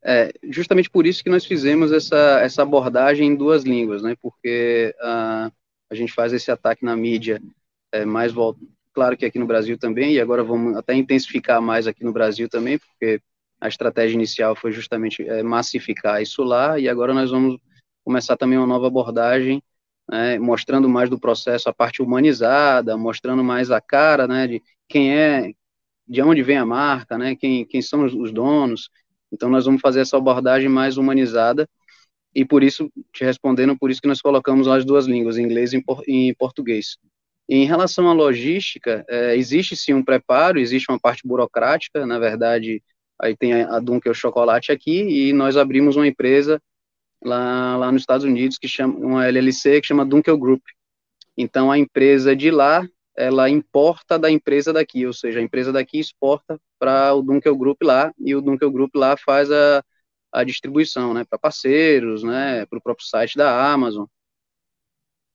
É 0.06 0.34
justamente 0.50 0.90
por 0.90 1.06
isso 1.08 1.24
que 1.24 1.30
nós 1.30 1.46
fizemos 1.46 1.92
essa, 1.92 2.42
essa 2.42 2.62
abordagem 2.62 3.28
em 3.30 3.36
duas 3.36 3.64
línguas, 3.64 4.02
né? 4.04 4.16
Porque 4.22 4.94
uh, 5.00 5.52
a 5.90 5.96
gente 5.96 6.12
faz 6.12 6.34
esse 6.34 6.52
ataque 6.52 6.84
na 6.84 6.96
mídia 6.96 7.42
é, 7.92 8.04
mais 8.06 8.34
voltado 8.34 8.68
claro 8.94 9.18
que 9.18 9.26
aqui 9.26 9.40
no 9.40 9.48
Brasil 9.48 9.78
também, 9.78 10.14
e 10.14 10.22
agora 10.22 10.44
vamos 10.44 10.78
até 10.78 10.94
intensificar 10.94 11.62
mais 11.62 11.88
aqui 11.88 12.04
no 12.04 12.14
Brasil 12.14 12.48
também, 12.48 12.78
porque 12.78 13.20
a 13.60 13.68
estratégia 13.68 14.16
inicial 14.16 14.56
foi 14.56 14.72
justamente 14.72 15.28
é, 15.28 15.42
massificar 15.42 16.22
isso 16.22 16.44
lá, 16.44 16.80
e 16.80 16.88
agora 16.88 17.14
nós 17.14 17.32
vamos 17.32 17.60
começar 18.06 18.38
também 18.38 18.58
uma 18.58 18.68
nova 18.68 18.88
abordagem, 18.88 19.62
né, 20.10 20.38
mostrando 20.38 20.88
mais 20.88 21.10
do 21.10 21.20
processo 21.20 21.70
a 21.70 21.74
parte 21.74 22.02
humanizada, 22.02 22.96
mostrando 22.96 23.44
mais 23.44 23.72
a 23.72 23.82
cara, 23.82 24.28
né, 24.28 24.48
de 24.48 24.62
quem 24.88 25.18
é, 25.18 25.52
de 26.08 26.22
onde 26.22 26.44
vem 26.44 26.58
a 26.58 26.66
marca, 26.66 27.18
né, 27.18 27.36
quem, 27.36 27.66
quem 27.66 27.82
são 27.82 28.06
os 28.06 28.32
donos, 28.32 28.90
então 29.34 29.50
nós 29.50 29.66
vamos 29.66 29.82
fazer 29.82 30.02
essa 30.02 30.16
abordagem 30.16 30.70
mais 30.70 30.98
humanizada, 30.98 31.68
e 32.36 32.46
por 32.46 32.64
isso, 32.64 32.90
te 33.12 33.24
respondendo, 33.24 33.78
por 33.78 33.92
isso 33.92 34.02
que 34.02 34.08
nós 34.08 34.22
colocamos 34.22 34.68
as 34.68 34.86
duas 34.86 35.06
línguas, 35.06 35.38
inglês 35.38 35.72
e 36.08 36.36
português. 36.36 36.98
Em 37.48 37.66
relação 37.66 38.08
à 38.08 38.14
logística, 38.14 39.04
é, 39.10 39.36
existe 39.36 39.76
sim 39.76 39.94
um 39.94 40.04
preparo, 40.04 40.60
existe 40.60 40.90
uma 40.90 41.00
parte 41.00 41.22
burocrática, 41.26 42.06
na 42.06 42.18
verdade, 42.18 42.82
aí 43.22 43.36
tem 43.36 43.54
a, 43.54 43.80
Dunkel 43.80 44.14
Chocolate 44.14 44.72
aqui, 44.72 45.02
e 45.02 45.34
nós 45.34 45.58
abrimos 45.58 45.96
uma 45.96 46.08
empresa 46.08 46.62
lá, 47.24 47.76
lá 47.78 47.92
nos 47.92 48.02
Estados 48.02 48.26
Unidos, 48.26 48.58
que 48.58 48.68
chama, 48.68 48.96
uma 48.96 49.28
LLC, 49.28 49.82
que 49.82 49.88
chama 49.88 50.06
Dunkel 50.06 50.38
Group. 50.38 50.62
Então, 51.38 51.72
a 51.72 51.78
empresa 51.78 52.36
de 52.36 52.50
lá, 52.50 52.88
ela 53.16 53.50
importa 53.50 54.18
da 54.20 54.30
empresa 54.32 54.74
daqui, 54.74 55.06
ou 55.06 55.14
seja, 55.14 55.40
a 55.40 55.44
empresa 55.44 55.72
daqui 55.72 56.00
exporta 56.00 56.60
para 56.80 57.14
o 57.14 57.22
Dunkel 57.22 57.58
Group 57.58 57.82
lá, 57.84 58.14
e 58.20 58.36
o 58.36 58.42
Dunkel 58.42 58.72
Group 58.72 58.96
lá 58.96 59.16
faz 59.18 59.52
a, 59.52 59.84
a 60.32 60.44
distribuição, 60.44 61.14
né, 61.14 61.24
para 61.30 61.40
parceiros, 61.40 62.24
né, 62.24 62.66
para 62.66 62.80
o 62.80 62.82
próprio 62.82 63.08
site 63.08 63.38
da 63.38 63.72
Amazon, 63.74 64.06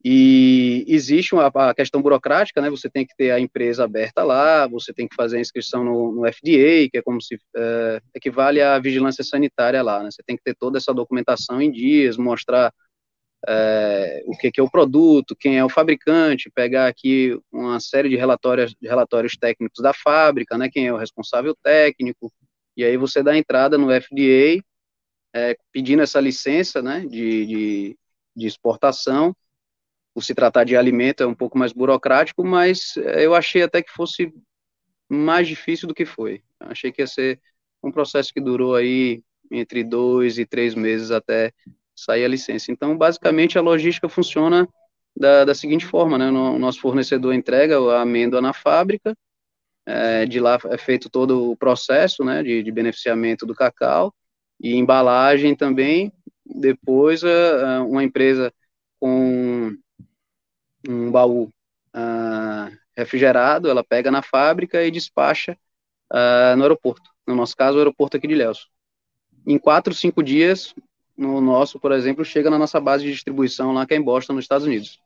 E 0.04 0.84
existe 0.86 1.34
uma, 1.34 1.48
a 1.48 1.74
questão 1.74 2.00
burocrática, 2.00 2.60
né? 2.60 2.70
Você 2.70 2.88
tem 2.88 3.04
que 3.04 3.16
ter 3.16 3.32
a 3.32 3.40
empresa 3.40 3.84
aberta 3.84 4.22
lá, 4.22 4.66
você 4.68 4.92
tem 4.94 5.08
que 5.08 5.16
fazer 5.16 5.38
a 5.38 5.40
inscrição 5.40 5.82
no, 5.84 6.12
no 6.12 6.26
FDA, 6.26 6.88
que 6.88 6.98
é 6.98 7.02
como 7.02 7.20
se 7.20 7.36
é, 7.56 8.00
equivale 8.14 8.62
à 8.62 8.78
vigilância 8.78 9.24
sanitária 9.24 9.82
lá, 9.82 10.02
né? 10.02 10.10
Você 10.10 10.22
tem 10.24 10.36
que 10.36 10.42
ter 10.44 10.54
toda 10.54 10.78
essa 10.78 10.94
documentação 10.94 11.60
em 11.60 11.70
dias, 11.70 12.16
mostrar 12.16 12.72
é, 13.46 14.22
o 14.26 14.36
que, 14.36 14.50
que, 14.50 14.60
é 14.60 14.62
o 14.62 14.70
produto, 14.70 15.36
quem 15.36 15.58
é 15.58 15.64
o 15.64 15.68
fabricante, 15.68 16.50
pegar 16.50 16.86
aqui 16.88 17.38
uma 17.52 17.78
série 17.80 18.08
de 18.08 18.16
relatórios, 18.16 18.74
de 18.80 18.88
relatórios 18.88 19.36
técnicos 19.36 19.82
da 19.82 19.92
fábrica, 19.92 20.58
né? 20.58 20.68
Quem 20.68 20.86
é 20.86 20.92
o 20.92 20.96
responsável 20.96 21.54
técnico, 21.62 22.32
e 22.76 22.84
aí 22.84 22.96
você 22.96 23.22
dá 23.22 23.36
entrada 23.36 23.78
no 23.78 23.90
FDA, 23.90 24.62
é, 25.34 25.56
pedindo 25.72 26.02
essa 26.02 26.20
licença, 26.20 26.82
né? 26.82 27.00
de, 27.00 27.46
de, 27.46 27.98
de 28.36 28.46
exportação 28.46 29.34
por 30.14 30.24
se 30.24 30.34
tratar 30.34 30.64
de 30.64 30.76
alimento, 30.76 31.22
é 31.22 31.26
um 31.26 31.34
pouco 31.34 31.56
mais 31.56 31.72
burocrático, 31.72 32.44
mas 32.44 32.96
eh, 32.96 33.24
eu 33.24 33.36
achei 33.36 33.62
até 33.62 33.80
que 33.80 33.92
fosse 33.92 34.34
mais 35.08 35.46
difícil 35.46 35.86
do 35.86 35.94
que 35.94 36.04
foi. 36.04 36.42
Achei 36.58 36.90
que 36.90 37.00
ia 37.00 37.06
ser 37.06 37.40
um 37.82 37.92
processo 37.92 38.34
que 38.34 38.40
durou 38.40 38.74
aí 38.74 39.22
entre 39.48 39.84
dois 39.84 40.36
e 40.36 40.44
três 40.44 40.74
meses 40.74 41.12
até 41.12 41.52
sair 41.98 42.24
a 42.24 42.28
licença. 42.28 42.70
Então, 42.70 42.96
basicamente, 42.96 43.58
a 43.58 43.62
logística 43.62 44.08
funciona 44.08 44.68
da, 45.16 45.44
da 45.44 45.54
seguinte 45.54 45.84
forma, 45.84 46.16
né? 46.16 46.30
O 46.30 46.58
nosso 46.58 46.80
fornecedor 46.80 47.34
entrega 47.34 47.78
a 47.78 48.02
amêndoa 48.02 48.40
na 48.40 48.52
fábrica, 48.52 49.16
é, 49.86 50.26
de 50.26 50.38
lá 50.38 50.58
é 50.66 50.78
feito 50.78 51.08
todo 51.08 51.50
o 51.50 51.56
processo, 51.56 52.22
né, 52.22 52.42
de, 52.42 52.62
de 52.62 52.70
beneficiamento 52.70 53.46
do 53.46 53.54
cacau, 53.54 54.14
e 54.60 54.74
embalagem 54.74 55.54
também, 55.54 56.12
depois 56.44 57.22
uma 57.86 58.02
empresa 58.02 58.52
com 59.00 59.74
um 60.86 61.10
baú 61.10 61.44
uh, 61.94 62.76
refrigerado, 62.96 63.68
ela 63.68 63.84
pega 63.84 64.10
na 64.10 64.20
fábrica 64.20 64.84
e 64.84 64.90
despacha 64.90 65.56
no 66.56 66.62
aeroporto. 66.62 67.10
No 67.26 67.34
nosso 67.34 67.56
caso, 67.56 67.76
o 67.76 67.80
aeroporto 67.80 68.16
aqui 68.16 68.26
de 68.26 68.34
Léus. 68.34 68.68
Em 69.46 69.58
quatro, 69.58 69.94
cinco 69.94 70.22
dias, 70.22 70.74
no 71.18 71.40
nosso, 71.40 71.80
por 71.80 71.90
exemplo, 71.90 72.24
chega 72.24 72.48
na 72.48 72.58
nossa 72.58 72.80
base 72.80 73.04
de 73.04 73.12
distribuição 73.12 73.72
lá 73.72 73.84
que 73.84 73.92
é 73.92 73.96
em 73.96 74.02
Boston, 74.02 74.34
nos 74.34 74.44
Estados 74.44 74.66
Unidos. 74.66 75.00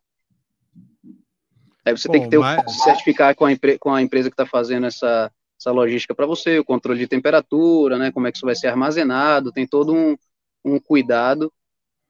Aí 1.85 1.97
você 1.97 2.07
Bom, 2.07 2.13
tem 2.13 2.23
que 2.23 2.29
ter 2.29 2.39
mas... 2.39 2.65
o 2.65 2.85
certificar 2.85 3.35
com 3.35 3.47
a, 3.47 3.51
com 3.81 3.93
a 3.93 4.03
empresa 4.03 4.29
que 4.29 4.35
está 4.35 4.47
fazendo 4.47 4.87
essa, 4.87 5.33
essa 5.59 5.73
logística 5.73 6.15
para 6.15 6.27
você, 6.27 6.59
o 6.59 6.65
controle 6.65 6.99
de 6.99 7.09
temperatura, 7.09 7.99
né, 7.99 8.13
como 8.13 8.27
é 8.27 8.31
que 8.31 8.37
isso 8.37 8.47
vai 8.47 8.55
ser 8.55 8.69
armazenado, 8.69 9.51
tem 9.51 9.67
todo 9.67 9.93
um, 9.93 10.17
um 10.65 10.79
cuidado 10.79 11.53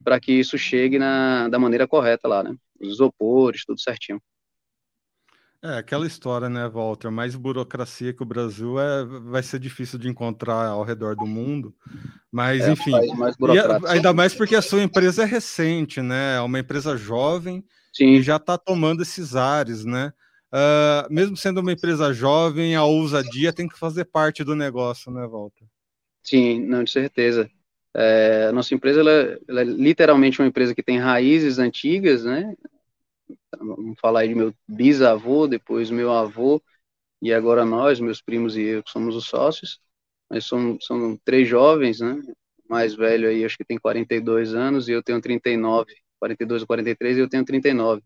para 0.04 0.18
que 0.18 0.32
isso 0.32 0.58
chegue 0.58 0.98
na, 0.98 1.48
da 1.48 1.58
maneira 1.58 1.86
correta 1.86 2.26
lá, 2.26 2.42
né? 2.42 2.56
os 2.80 2.94
isopores, 2.94 3.64
tudo 3.64 3.80
certinho. 3.80 4.20
É, 5.64 5.78
aquela 5.78 6.04
história, 6.06 6.48
né, 6.48 6.68
Walter? 6.68 7.08
Mais 7.08 7.36
burocracia 7.36 8.12
que 8.12 8.22
o 8.22 8.26
Brasil 8.26 8.80
é, 8.80 9.04
vai 9.04 9.44
ser 9.44 9.60
difícil 9.60 9.96
de 9.96 10.08
encontrar 10.08 10.66
ao 10.66 10.82
redor 10.82 11.14
do 11.14 11.24
mundo. 11.24 11.72
Mas, 12.32 12.62
é, 12.62 12.72
enfim. 12.72 12.90
Mais 13.16 13.36
ainda 13.86 14.12
mais 14.12 14.34
porque 14.34 14.56
a 14.56 14.62
sua 14.62 14.82
empresa 14.82 15.22
é 15.22 15.24
recente, 15.24 16.02
né? 16.02 16.36
É 16.36 16.40
uma 16.40 16.58
empresa 16.58 16.96
jovem 16.96 17.64
Sim. 17.92 18.14
e 18.14 18.22
já 18.22 18.36
está 18.36 18.58
tomando 18.58 19.02
esses 19.02 19.36
ares, 19.36 19.84
né? 19.84 20.12
Uh, 20.52 21.12
mesmo 21.14 21.36
sendo 21.36 21.60
uma 21.60 21.72
empresa 21.72 22.12
jovem, 22.12 22.74
a 22.74 22.84
ousadia 22.84 23.52
tem 23.52 23.68
que 23.68 23.78
fazer 23.78 24.04
parte 24.04 24.42
do 24.42 24.56
negócio, 24.56 25.12
né, 25.12 25.24
Walter? 25.26 25.64
Sim, 26.22 26.60
não, 26.66 26.82
de 26.82 26.90
certeza. 26.90 27.48
É, 27.94 28.46
a 28.48 28.52
nossa 28.52 28.74
empresa 28.74 29.00
ela, 29.00 29.38
ela, 29.48 29.60
é 29.60 29.64
literalmente 29.64 30.40
uma 30.40 30.48
empresa 30.48 30.74
que 30.74 30.82
tem 30.82 30.98
raízes 30.98 31.58
antigas, 31.58 32.24
né? 32.24 32.54
Vamos 33.58 33.98
falar 34.00 34.20
aí 34.20 34.28
de 34.28 34.34
meu 34.34 34.54
bisavô, 34.68 35.46
depois 35.46 35.90
meu 35.90 36.12
avô, 36.12 36.62
e 37.22 37.32
agora 37.32 37.64
nós, 37.64 38.00
meus 38.00 38.22
primos 38.22 38.56
e 38.56 38.62
eu, 38.62 38.82
que 38.84 38.90
somos 38.90 39.16
os 39.16 39.26
sócios. 39.26 39.80
Nós 40.30 40.44
somos, 40.46 40.84
somos 40.86 41.18
três 41.24 41.48
jovens, 41.48 42.00
né? 42.00 42.14
O 42.68 42.70
mais 42.74 42.94
velho 42.94 43.28
aí, 43.28 43.44
acho 43.44 43.56
que 43.58 43.64
tem 43.64 43.78
42 43.78 44.54
anos, 44.54 44.88
e 44.88 44.92
eu 44.92 45.02
tenho 45.02 45.20
39, 45.22 45.94
42 46.20 46.62
ou 46.62 46.66
43, 46.68 47.18
e 47.18 47.20
eu 47.20 47.28
tenho 47.28 47.44
39. 47.44 48.02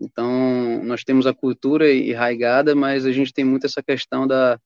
Então, 0.00 0.82
nós 0.84 1.04
temos 1.04 1.26
a 1.26 1.34
cultura 1.34 1.92
enraigada, 1.92 2.74
mas 2.74 3.06
a 3.06 3.12
gente 3.12 3.32
tem 3.32 3.44
muito 3.44 3.66
essa 3.66 3.82
questão 3.82 4.26
da, 4.26 4.60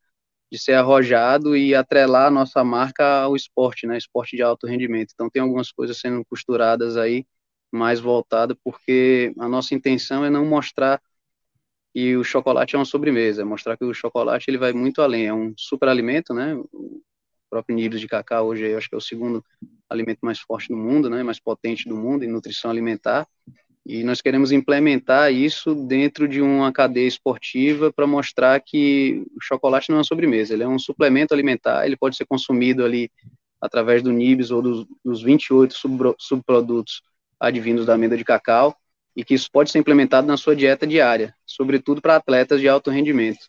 de 0.52 0.58
ser 0.58 0.74
arrojado 0.74 1.56
e 1.56 1.74
atrelar 1.74 2.28
a 2.28 2.30
nossa 2.30 2.64
marca 2.64 3.22
ao 3.22 3.36
esporte, 3.36 3.86
né? 3.86 3.98
Esporte 3.98 4.36
de 4.36 4.42
alto 4.42 4.66
rendimento. 4.66 5.12
Então 5.14 5.30
tem 5.30 5.42
algumas 5.42 5.72
coisas 5.72 5.98
sendo 5.98 6.24
costuradas 6.26 6.96
aí 6.96 7.26
mais 7.74 8.00
voltada 8.00 8.56
porque 8.62 9.32
a 9.38 9.48
nossa 9.48 9.74
intenção 9.74 10.24
é 10.24 10.30
não 10.30 10.46
mostrar 10.46 11.00
que 11.92 12.16
o 12.16 12.24
chocolate 12.24 12.74
é 12.74 12.78
uma 12.78 12.84
sobremesa, 12.84 13.42
é 13.42 13.44
mostrar 13.44 13.76
que 13.76 13.84
o 13.84 13.94
chocolate 13.94 14.50
ele 14.50 14.58
vai 14.58 14.72
muito 14.72 15.00
além, 15.00 15.26
é 15.26 15.34
um 15.34 15.54
superalimento, 15.56 16.34
né? 16.34 16.54
O 16.72 17.00
próprio 17.48 17.76
Nibs 17.76 18.00
de 18.00 18.08
cacau 18.08 18.48
hoje 18.48 18.66
eu 18.66 18.76
acho 18.76 18.88
que 18.88 18.94
é 18.94 18.98
o 18.98 19.00
segundo 19.00 19.44
alimento 19.88 20.18
mais 20.22 20.40
forte 20.40 20.68
do 20.68 20.76
mundo, 20.76 21.08
né? 21.08 21.22
Mais 21.22 21.38
potente 21.38 21.88
do 21.88 21.96
mundo 21.96 22.24
em 22.24 22.28
nutrição 22.28 22.70
alimentar. 22.70 23.28
E 23.86 24.02
nós 24.02 24.20
queremos 24.20 24.50
implementar 24.50 25.32
isso 25.32 25.74
dentro 25.74 26.26
de 26.26 26.40
uma 26.40 26.72
cadeia 26.72 27.06
esportiva 27.06 27.92
para 27.92 28.06
mostrar 28.06 28.58
que 28.60 29.24
o 29.36 29.40
chocolate 29.40 29.90
não 29.90 29.96
é 29.96 29.98
uma 29.98 30.04
sobremesa, 30.04 30.54
ele 30.54 30.62
é 30.62 30.68
um 30.68 30.78
suplemento 30.78 31.34
alimentar, 31.34 31.86
ele 31.86 31.96
pode 31.96 32.16
ser 32.16 32.24
consumido 32.24 32.84
ali 32.84 33.10
através 33.60 34.02
do 34.02 34.10
NIBS 34.10 34.50
ou 34.50 34.62
dos, 34.62 34.86
dos 35.04 35.22
28 35.22 35.74
sub, 35.74 36.14
subprodutos 36.18 37.02
advindos 37.38 37.86
da 37.86 37.94
amêndoa 37.94 38.18
de 38.18 38.24
cacau, 38.24 38.76
e 39.16 39.24
que 39.24 39.34
isso 39.34 39.50
pode 39.50 39.70
ser 39.70 39.78
implementado 39.78 40.26
na 40.26 40.36
sua 40.36 40.56
dieta 40.56 40.86
diária, 40.86 41.34
sobretudo 41.46 42.02
para 42.02 42.16
atletas 42.16 42.60
de 42.60 42.68
alto 42.68 42.90
rendimento. 42.90 43.48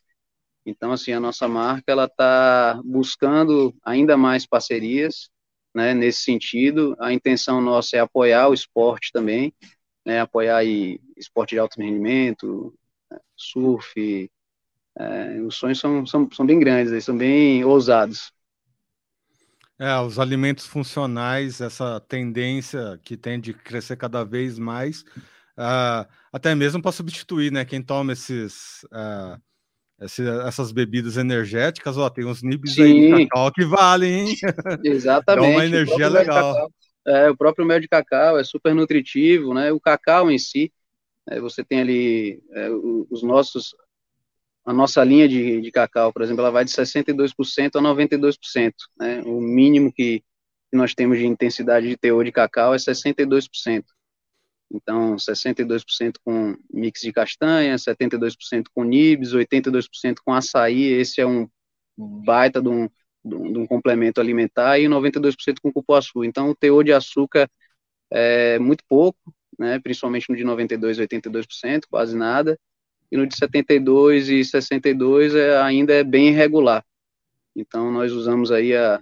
Então, 0.65 0.91
assim, 0.91 1.11
a 1.11 1.19
nossa 1.19 1.47
marca 1.47 1.91
ela 1.91 2.05
está 2.05 2.79
buscando 2.83 3.73
ainda 3.83 4.17
mais 4.17 4.45
parcerias, 4.45 5.29
né, 5.73 5.93
nesse 5.93 6.21
sentido. 6.21 6.95
A 6.99 7.13
intenção 7.13 7.61
nossa 7.61 7.97
é 7.97 7.99
apoiar 7.99 8.49
o 8.49 8.53
esporte 8.53 9.11
também, 9.11 9.53
né, 10.05 10.21
apoiar 10.21 10.57
aí 10.57 10.99
esporte 11.15 11.51
de 11.51 11.59
alto 11.59 11.79
rendimento, 11.79 12.73
né, 13.11 13.19
surf. 13.35 14.29
É, 14.97 15.41
os 15.41 15.55
sonhos 15.55 15.79
são, 15.79 16.05
são, 16.05 16.29
são 16.31 16.45
bem 16.45 16.59
grandes, 16.59 16.91
eles 16.91 17.05
são 17.05 17.17
bem 17.17 17.63
ousados. 17.63 18.31
É, 19.77 19.99
os 19.99 20.17
alimentos 20.19 20.65
funcionais, 20.65 21.59
essa 21.59 21.99
tendência 21.99 22.97
que 23.03 23.17
tem 23.17 23.39
de 23.39 23.53
crescer 23.53 23.97
cada 23.97 24.23
vez 24.23 24.57
mais, 24.57 25.01
uh, 25.57 26.07
até 26.31 26.55
mesmo 26.55 26.81
para 26.81 26.93
substituir, 26.93 27.51
né? 27.51 27.65
Quem 27.65 27.81
toma 27.81 28.13
esses, 28.13 28.83
uh, 28.85 29.37
esse, 29.99 30.25
essas 30.47 30.71
bebidas 30.71 31.17
energéticas, 31.17 31.97
ó, 31.97 32.09
tem 32.09 32.25
uns 32.25 32.41
nibs 32.41 32.79
aí 32.79 33.11
de 33.11 33.27
cacau 33.27 33.51
que 33.51 33.65
valem, 33.65 34.29
hein? 34.29 34.35
Exatamente. 34.83 35.41
Dá 35.51 35.57
uma 35.57 35.65
energia 35.65 36.07
legal. 36.07 36.71
É, 37.05 37.29
o 37.29 37.37
próprio 37.37 37.65
mel 37.65 37.79
de 37.79 37.87
cacau 37.87 38.39
é 38.39 38.43
super 38.43 38.73
nutritivo, 38.73 39.53
né? 39.53 39.71
O 39.71 39.79
cacau 39.79 40.31
em 40.31 40.39
si, 40.39 40.71
é, 41.29 41.39
você 41.39 41.63
tem 41.63 41.81
ali 41.81 42.43
é, 42.51 42.69
os 43.09 43.21
nossos, 43.21 43.75
a 44.65 44.73
nossa 44.73 45.03
linha 45.03 45.27
de, 45.27 45.61
de 45.61 45.71
cacau, 45.71 46.11
por 46.11 46.23
exemplo, 46.23 46.41
ela 46.41 46.51
vai 46.51 46.65
de 46.65 46.71
62% 46.71 47.75
a 47.75 47.81
92%, 47.81 48.73
né? 48.97 49.21
O 49.23 49.39
mínimo 49.39 49.93
que, 49.93 50.21
que 50.71 50.77
nós 50.77 50.95
temos 50.95 51.19
de 51.19 51.25
intensidade 51.25 51.87
de 51.87 51.95
teor 51.95 52.25
de 52.25 52.31
cacau 52.31 52.73
é 52.73 52.77
62%. 52.77 53.83
Então, 54.71 55.15
62% 55.15 56.15
com 56.23 56.57
mix 56.73 57.01
de 57.01 57.13
castanha, 57.13 57.75
72% 57.75 58.65
com 58.73 58.83
nibs, 58.83 59.33
82% 59.33 60.15
com 60.25 60.33
açaí, 60.33 60.85
esse 60.85 61.21
é 61.21 61.27
um 61.27 61.47
baita 61.95 62.59
de 62.61 62.69
um, 62.69 62.89
de 63.23 63.59
um 63.59 63.67
complemento 63.67 64.19
alimentar 64.19 64.79
e 64.79 64.85
92% 64.85 65.59
com 65.61 65.71
cupuaçu. 65.71 66.23
Então, 66.23 66.49
o 66.49 66.55
teor 66.55 66.83
de 66.83 66.91
açúcar 66.91 67.49
é 68.11 68.57
muito 68.59 68.83
pouco, 68.87 69.19
né, 69.59 69.79
principalmente 69.79 70.29
no 70.29 70.35
de 70.35 70.43
92 70.43 70.97
e 70.97 71.01
82%, 71.01 71.83
quase 71.89 72.17
nada, 72.17 72.59
e 73.11 73.17
no 73.17 73.27
de 73.27 73.35
72 73.35 74.29
e 74.29 74.43
62 74.43 75.35
é, 75.35 75.57
ainda 75.61 75.93
é 75.93 76.03
bem 76.03 76.29
irregular. 76.29 76.83
Então, 77.55 77.91
nós 77.91 78.11
usamos 78.11 78.51
aí 78.51 78.75
a, 78.75 78.99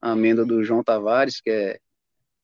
a 0.00 0.12
amêndoa 0.12 0.46
do 0.46 0.62
João 0.62 0.84
Tavares, 0.84 1.40
que 1.40 1.50
é 1.50 1.78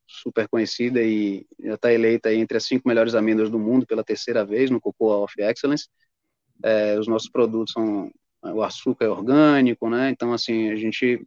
super 0.06 0.48
conhecida 0.48 1.02
e 1.02 1.46
já 1.60 1.74
está 1.74 1.92
eleita 1.92 2.32
entre 2.34 2.56
as 2.56 2.64
cinco 2.64 2.88
melhores 2.88 3.14
amêndoas 3.14 3.50
do 3.50 3.58
mundo 3.58 3.86
pela 3.86 4.04
terceira 4.04 4.44
vez 4.44 4.70
no 4.70 4.80
Cocoa 4.80 5.24
of 5.24 5.34
Excellence. 5.38 5.88
É, 6.62 6.98
os 6.98 7.06
nossos 7.06 7.28
produtos 7.28 7.72
são 7.72 8.10
o 8.52 8.62
açúcar 8.62 9.06
é 9.06 9.08
orgânico, 9.08 9.88
né? 9.88 10.10
Então, 10.10 10.32
assim, 10.32 10.70
a 10.70 10.76
gente 10.76 11.26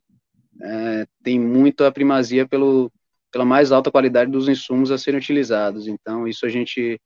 é, 0.62 1.08
tem 1.24 1.40
muito 1.40 1.84
a 1.84 1.92
primazia 1.92 2.48
pelo, 2.48 2.92
pela 3.32 3.46
mais 3.46 3.72
alta 3.72 3.92
qualidade 3.92 4.32
dos 4.32 4.48
insumos 4.48 4.92
a 4.92 4.98
serem 4.98 5.20
utilizados. 5.20 5.88
Então, 5.88 6.28
isso 6.28 6.46
a 6.46 6.50
gente 6.50 7.02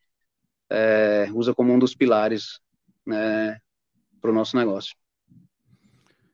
é, 0.72 1.30
usa 1.34 1.54
como 1.54 1.74
um 1.74 1.80
dos 1.80 1.94
pilares 1.94 2.60
né, 3.06 3.60
para 4.22 4.32
o 4.32 4.34
nosso 4.34 4.56
negócio. 4.56 4.96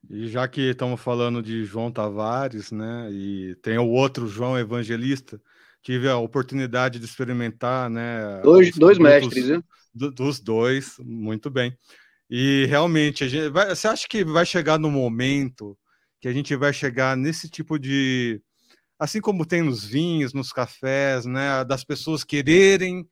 E 0.10 0.28
já 0.28 0.47
que 0.47 0.62
estamos 0.69 1.02
falando 1.02 1.41
de 1.41 1.65
João 1.65 1.91
Tavares, 1.91 2.71
né, 2.71 3.10
e 3.12 3.56
tem 3.62 3.78
o 3.78 3.89
outro 3.89 4.28
João 4.28 4.58
Evangelista, 4.58 5.41
tive 5.82 6.08
a 6.08 6.17
oportunidade 6.17 7.00
de 7.00 7.06
experimentar, 7.06 7.89
né? 7.89 8.39
Dois, 8.41 8.78
dois 8.78 8.97
mestres, 8.97 9.47
viu? 9.47 9.63
dos 9.93 10.39
dois, 10.39 10.95
muito 11.00 11.50
bem. 11.50 11.76
E 12.30 12.65
realmente, 12.67 13.23
a 13.23 13.28
gente 13.28 13.50
vai, 13.50 13.73
você 13.73 13.88
acha 13.88 14.08
que 14.08 14.23
vai 14.23 14.45
chegar 14.45 14.78
no 14.78 14.91
momento 14.91 15.78
que 16.21 16.28
a 16.28 16.34
gente 16.34 16.56
vai 16.56 16.71
chegar 16.73 17.17
nesse 17.17 17.50
tipo 17.50 17.80
de. 17.80 18.41
Assim 19.00 19.21
como 19.21 19.45
tem 19.45 19.62
nos 19.62 19.86
vinhos, 19.86 20.34
nos 20.34 20.52
cafés, 20.52 21.26
né? 21.26 21.63
Das 21.63 21.84
pessoas 21.84 22.23
quererem 22.23 23.08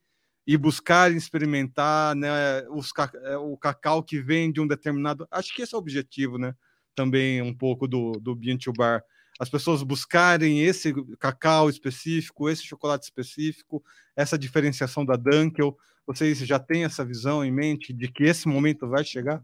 e 0.46 0.56
buscarem 0.56 1.16
experimentar 1.16 2.14
né, 2.14 2.28
os, 2.70 2.92
é, 3.24 3.36
o 3.36 3.56
cacau 3.56 4.02
que 4.02 4.20
vem 4.20 4.52
de 4.52 4.60
um 4.60 4.66
determinado. 4.66 5.26
Acho 5.30 5.54
que 5.54 5.62
esse 5.62 5.74
é 5.74 5.76
o 5.76 5.80
objetivo, 5.80 6.38
né? 6.38 6.54
Também 6.94 7.42
um 7.42 7.54
pouco 7.54 7.88
do, 7.88 8.12
do 8.12 8.34
Bean 8.34 8.56
to 8.56 8.72
Bar. 8.72 9.02
As 9.38 9.50
pessoas 9.50 9.82
buscarem 9.82 10.62
esse 10.62 10.94
cacau 11.18 11.68
específico, 11.68 12.48
esse 12.48 12.62
chocolate 12.62 13.04
específico, 13.04 13.82
essa 14.14 14.38
diferenciação 14.38 15.04
da 15.04 15.16
Dunkel 15.16 15.76
vocês 16.06 16.38
já 16.38 16.58
têm 16.58 16.84
essa 16.84 17.04
visão 17.04 17.44
em 17.44 17.50
mente 17.50 17.92
de 17.92 18.06
que 18.06 18.22
esse 18.22 18.46
momento 18.46 18.88
vai 18.88 19.02
chegar? 19.02 19.42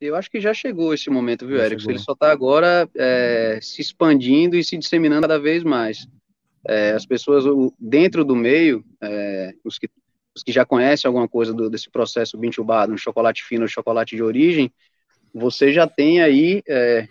Eu 0.00 0.16
acho 0.16 0.30
que 0.30 0.40
já 0.40 0.52
chegou 0.52 0.92
esse 0.92 1.08
momento, 1.08 1.46
viu, 1.46 1.60
Érico? 1.60 1.88
Ele 1.88 1.98
só 1.98 2.12
está 2.12 2.30
agora 2.30 2.88
é, 2.96 3.58
se 3.62 3.80
expandindo 3.80 4.56
e 4.56 4.64
se 4.64 4.76
disseminando 4.76 5.22
cada 5.22 5.38
vez 5.38 5.62
mais. 5.62 6.06
É, 6.66 6.92
as 6.92 7.06
pessoas 7.06 7.44
dentro 7.78 8.24
do 8.24 8.36
meio, 8.36 8.84
é, 9.00 9.54
os, 9.64 9.78
que, 9.78 9.88
que 10.44 10.52
já 10.52 10.64
conhecem 10.64 11.08
alguma 11.08 11.28
coisa 11.28 11.52
do, 11.52 11.68
desse 11.68 11.90
processo 11.90 12.38
bintubado, 12.38 12.92
um 12.92 12.96
chocolate 12.96 13.42
fino, 13.42 13.64
um 13.64 13.68
chocolate 13.68 14.16
de 14.16 14.22
origem, 14.22 14.72
você 15.34 15.72
já 15.72 15.86
tem 15.86 16.22
aí 16.22 16.62
é, 16.68 17.08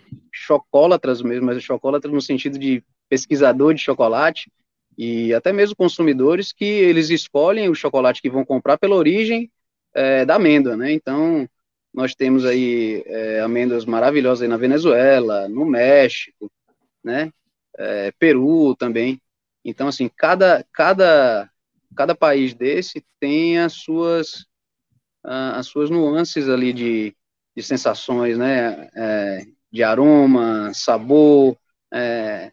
mesmo, 1.24 1.46
mas 1.46 1.62
chocólatras 1.62 2.12
no 2.12 2.20
sentido 2.20 2.58
de 2.58 2.82
pesquisador 3.08 3.74
de 3.74 3.82
chocolate, 3.82 4.50
e 4.96 5.32
até 5.34 5.52
mesmo 5.52 5.76
consumidores 5.76 6.52
que 6.52 6.64
eles 6.64 7.10
escolhem 7.10 7.68
o 7.68 7.74
chocolate 7.74 8.22
que 8.22 8.30
vão 8.30 8.44
comprar 8.44 8.78
pela 8.78 8.94
origem 8.94 9.50
é, 9.94 10.24
da 10.24 10.36
amêndoa, 10.36 10.76
né? 10.76 10.92
Então, 10.92 11.48
nós 11.92 12.14
temos 12.14 12.44
aí 12.44 13.02
é, 13.06 13.40
amêndoas 13.40 13.84
maravilhosas 13.84 14.42
aí 14.42 14.48
na 14.48 14.56
Venezuela, 14.56 15.48
no 15.48 15.64
México, 15.64 16.50
né? 17.02 17.30
É, 17.76 18.12
Peru 18.18 18.74
também. 18.76 19.20
Então, 19.64 19.88
assim, 19.88 20.10
cada, 20.16 20.64
cada, 20.72 21.50
cada 21.94 22.14
país 22.14 22.54
desse 22.54 23.04
tem 23.20 23.58
as 23.58 23.74
suas, 23.74 24.46
as 25.22 25.66
suas 25.66 25.90
nuances 25.90 26.48
ali 26.48 26.72
de, 26.72 27.14
de 27.56 27.62
sensações, 27.62 28.36
né? 28.38 28.88
É, 28.94 29.46
de 29.72 29.82
aroma, 29.82 30.70
sabor, 30.74 31.56
é, 31.92 32.52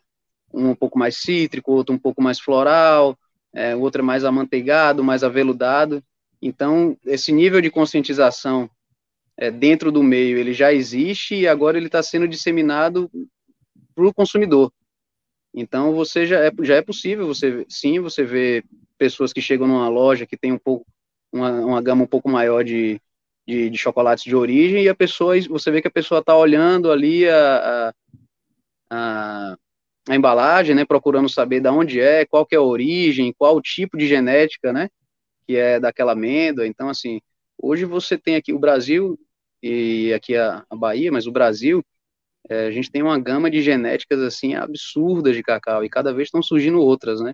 um 0.53 0.69
um 0.69 0.75
pouco 0.75 0.97
mais 0.97 1.17
cítrico, 1.17 1.73
outro 1.73 1.93
um 1.93 1.99
pouco 1.99 2.21
mais 2.21 2.39
floral, 2.39 3.17
é, 3.53 3.75
outro 3.75 4.01
é 4.01 4.05
mais 4.05 4.23
amanteigado, 4.23 5.03
mais 5.03 5.23
aveludado. 5.23 6.03
Então, 6.41 6.97
esse 7.05 7.31
nível 7.31 7.59
de 7.59 7.69
conscientização 7.69 8.69
é, 9.35 9.51
dentro 9.51 9.91
do 9.91 10.01
meio, 10.01 10.37
ele 10.37 10.53
já 10.53 10.71
existe 10.71 11.35
e 11.35 11.47
agora 11.47 11.77
ele 11.77 11.87
está 11.87 12.01
sendo 12.01 12.27
disseminado 12.27 13.11
para 13.93 14.07
o 14.07 14.13
consumidor. 14.13 14.71
Então, 15.53 15.93
você 15.93 16.25
já 16.25 16.39
é, 16.45 16.51
já 16.61 16.75
é 16.75 16.81
possível, 16.81 17.27
você 17.27 17.65
sim, 17.67 17.99
você 17.99 18.23
vê 18.23 18.63
pessoas 18.97 19.33
que 19.33 19.41
chegam 19.41 19.67
numa 19.67 19.89
loja 19.89 20.25
que 20.25 20.37
tem 20.37 20.51
um 20.51 20.57
pouco, 20.57 20.85
uma, 21.31 21.51
uma 21.51 21.81
gama 21.81 22.03
um 22.03 22.07
pouco 22.07 22.29
maior 22.29 22.63
de, 22.63 23.01
de, 23.47 23.69
de, 23.69 23.77
chocolates 23.77 24.23
de 24.23 24.35
origem 24.35 24.83
e 24.83 24.89
a 24.89 24.95
pessoa, 24.95 25.39
você 25.41 25.71
vê 25.71 25.81
que 25.81 25.87
a 25.87 25.91
pessoa 25.91 26.19
está 26.19 26.35
olhando 26.37 26.91
ali 26.91 27.27
a, 27.27 27.93
a, 28.91 29.53
a 29.53 29.57
a 30.09 30.15
embalagem, 30.15 30.75
né, 30.75 30.83
procurando 30.83 31.29
saber 31.29 31.59
de 31.61 31.69
onde 31.69 31.99
é, 32.01 32.25
qual 32.25 32.43
que 32.43 32.55
é 32.55 32.57
a 32.57 32.61
origem, 32.61 33.31
qual 33.37 33.55
o 33.55 33.61
tipo 33.61 33.95
de 33.95 34.07
genética, 34.07 34.73
né, 34.73 34.89
que 35.45 35.55
é 35.55 35.79
daquela 35.79 36.13
amêndoa. 36.13 36.65
Então, 36.65 36.89
assim, 36.89 37.21
hoje 37.55 37.85
você 37.85 38.17
tem 38.17 38.35
aqui 38.35 38.51
o 38.51 38.57
Brasil 38.57 39.19
e 39.61 40.11
aqui 40.11 40.35
a, 40.35 40.65
a 40.67 40.75
Bahia, 40.75 41.11
mas 41.11 41.27
o 41.27 41.31
Brasil, 41.31 41.83
é, 42.47 42.67
a 42.67 42.71
gente 42.71 42.91
tem 42.91 43.01
uma 43.01 43.19
gama 43.19 43.49
de 43.49 43.61
genéticas, 43.61 44.21
assim, 44.21 44.55
absurdas 44.55 45.35
de 45.35 45.43
cacau, 45.43 45.83
e 45.83 45.89
cada 45.89 46.13
vez 46.13 46.27
estão 46.27 46.41
surgindo 46.41 46.79
outras, 46.79 47.19
né, 47.21 47.33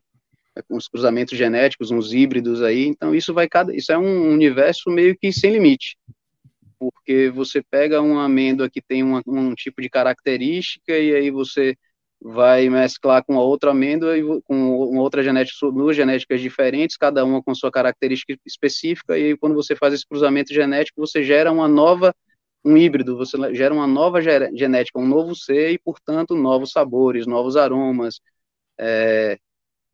é, 0.56 0.62
com 0.62 0.76
os 0.78 0.88
cruzamentos 0.88 1.38
genéticos, 1.38 1.91
uns 1.91 2.13
híbridos 2.13 2.62
aí, 2.62 2.86
então 2.86 3.13
isso 3.13 3.34
vai 3.34 3.48
cada, 3.48 3.76
isso 3.76 3.91
é 3.91 3.98
um 3.98 4.32
universo 4.32 4.89
meio 4.89 5.15
que 5.18 5.32
sem 5.32 5.52
limite, 5.52 5.98
porque 6.80 7.30
você 7.30 7.62
pega 7.70 8.02
uma 8.02 8.26
amêndoa 8.26 8.70
que 8.70 8.82
tem 8.82 9.04
uma, 9.04 9.22
um 9.28 9.54
tipo 9.54 9.82
de 9.82 9.89
característica 9.89 10.98
e 10.98 11.13
aí 11.13 11.30
você 11.30 11.76
vai 12.22 12.70
mesclar 12.70 13.24
com 13.24 13.36
outra 13.36 13.72
amêndoa 13.72 14.18
e 14.18 14.24
com 14.44 14.98
outra 14.98 15.22
genética, 15.22 15.72
duas 15.72 15.96
genéticas 15.96 16.41
diferentes, 16.41 16.98
cada 16.98 17.24
uma 17.24 17.41
com 17.44 17.54
sua 17.54 17.70
característica 17.70 18.36
específica, 18.46 19.18
e 19.18 19.26
aí, 19.26 19.38
quando 19.38 19.54
você 19.54 19.76
faz 19.76 19.94
esse 19.94 20.08
cruzamento 20.08 20.54
genético, 20.54 21.00
você 21.00 21.24
gera 21.24 21.52
uma 21.52 21.68
nova, 21.68 22.15
um 22.65 22.75
híbrido, 22.75 23.15
você 23.15 23.38
gera 23.54 23.73
uma 23.73 23.86
nova 23.86 24.19
genética, 24.21 24.99
um 24.99 25.08
novo 25.08 25.36
ser, 25.36 25.71
e, 25.71 25.78
portanto, 25.78 26.36
novos 26.36 26.71
sabores, 26.71 27.28
novos 27.28 27.56
aromas, 27.56 28.19
é, 28.78 29.38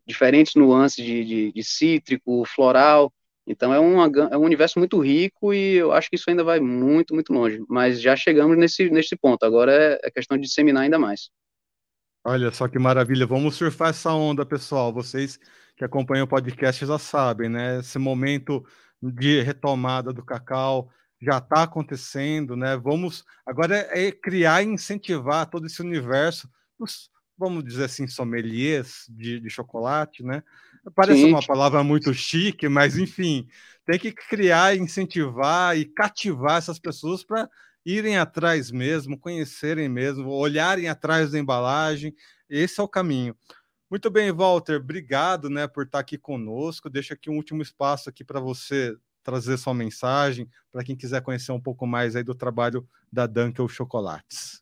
diferentes 0.06 0.56
nuances 0.56 1.04
de, 1.04 1.26
de, 1.26 1.52
de, 1.52 1.64
cítrico, 1.64 2.46
floral, 2.46 3.14
então 3.46 3.74
é, 3.74 3.80
uma, 3.80 4.10
é 4.32 4.38
um 4.38 4.44
universo 4.44 4.80
muito 4.80 5.00
rico 5.00 5.54
e 5.54 5.76
eu 5.76 5.92
acho 5.92 6.10
que 6.10 6.16
isso 6.16 6.30
ainda 6.30 6.44
vai 6.44 6.60
muito, 6.60 7.14
muito 7.14 7.34
longe, 7.34 7.62
mas 7.68 8.02
já 8.02 8.16
chegamos 8.16 8.58
nesse, 8.58 8.90
nesse 8.90 9.16
ponto, 9.18 9.44
agora 9.44 9.74
é, 9.74 10.00
é 10.04 10.12
questão 10.12 10.38
de 10.38 10.44
disseminar 10.44 10.84
ainda 10.84 10.98
mais. 10.98 11.30
Olha 12.24 12.52
só 12.52 12.68
que 12.68 12.78
maravilha. 12.78 13.26
Vamos 13.26 13.56
surfar 13.56 13.90
essa 13.90 14.14
onda, 14.14 14.46
pessoal. 14.46 14.94
Vocês 14.94 15.40
que 15.76 15.84
acompanham 15.84 16.26
o 16.26 16.28
podcast 16.28 16.86
já 16.86 17.00
sabem, 17.00 17.50
né? 17.50 17.80
Esse 17.80 17.98
momento 17.98 18.64
de 19.02 19.42
retomada 19.42 20.14
do 20.14 20.24
cacau 20.24 20.88
já 21.22 21.38
está 21.38 21.64
acontecendo, 21.64 22.56
né? 22.56 22.76
Vamos 22.76 23.24
agora 23.46 23.76
é, 23.78 24.08
é, 24.08 24.12
criar 24.12 24.64
e 24.64 24.68
incentivar 24.68 25.50
todo 25.50 25.68
esse 25.68 25.82
universo, 25.82 26.50
os, 26.80 27.12
vamos 27.38 27.64
dizer 27.64 27.86
assim, 27.86 28.08
sommeliers 28.08 29.06
de, 29.10 29.40
de 29.40 29.50
chocolate, 29.50 30.24
né? 30.24 30.44
Parece 30.96 31.22
Sim. 31.22 31.30
uma 31.30 31.46
palavra 31.46 31.84
muito 31.84 32.12
chique, 32.14 32.68
mas 32.68 32.98
enfim, 32.98 33.48
tem 33.86 34.00
que 34.00 34.12
criar, 34.12 34.76
incentivar 34.76 35.78
e 35.78 35.86
cativar 35.86 36.58
essas 36.58 36.80
pessoas 36.80 37.24
para 37.24 37.48
irem 37.86 38.18
atrás 38.18 38.72
mesmo, 38.72 39.18
conhecerem 39.18 39.88
mesmo, 39.88 40.30
olharem 40.30 40.88
atrás 40.88 41.32
da 41.32 41.40
embalagem. 41.40 42.16
Esse 42.50 42.80
é 42.80 42.84
o 42.84 42.88
caminho. 42.88 43.36
Muito 43.90 44.10
bem, 44.10 44.32
Walter, 44.32 44.78
obrigado, 44.78 45.50
né, 45.50 45.68
por 45.68 45.86
estar 45.86 46.00
aqui 46.00 46.18
conosco. 46.18 46.90
Deixo 46.90 47.14
aqui 47.14 47.30
um 47.30 47.36
último 47.36 47.62
espaço 47.62 48.10
aqui 48.10 48.24
para 48.24 48.40
você 48.40 48.96
trazer 49.24 49.58
sua 49.58 49.74
mensagem 49.74 50.50
para 50.72 50.84
quem 50.84 50.96
quiser 50.96 51.22
conhecer 51.22 51.52
um 51.52 51.62
pouco 51.62 51.86
mais 51.86 52.16
aí 52.16 52.24
do 52.24 52.36
trabalho 52.36 52.88
da 53.12 53.28
Dunkel 53.28 53.68
Chocolates. 53.68 54.62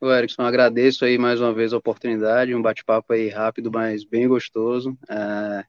O 0.00 0.10
Erickson, 0.10 0.42
agradeço 0.42 1.04
aí 1.04 1.16
mais 1.16 1.40
uma 1.40 1.54
vez 1.54 1.72
a 1.72 1.78
oportunidade, 1.78 2.54
um 2.54 2.60
bate-papo 2.60 3.12
aí 3.12 3.28
rápido, 3.28 3.70
mas 3.72 4.04
bem 4.04 4.28
gostoso. 4.28 4.96
É, 5.08 5.64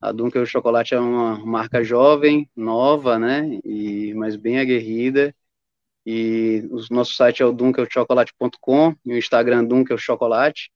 a 0.00 0.12
Dunkel 0.12 0.44
Chocolate 0.44 0.94
é 0.94 1.00
uma 1.00 1.38
marca 1.46 1.84
jovem, 1.84 2.50
nova, 2.56 3.18
né, 3.18 3.60
e 3.64 4.12
mas 4.14 4.34
bem 4.34 4.58
aguerrida 4.58 5.34
e 6.04 6.66
o 6.70 6.80
nosso 6.92 7.14
site 7.14 7.42
é 7.42 7.46
o 7.46 7.52
dunkelchocolate.com 7.52 8.96
e 9.04 9.12
o 9.12 9.18
Instagram 9.18 9.64
dunkelchocolate. 9.64 10.70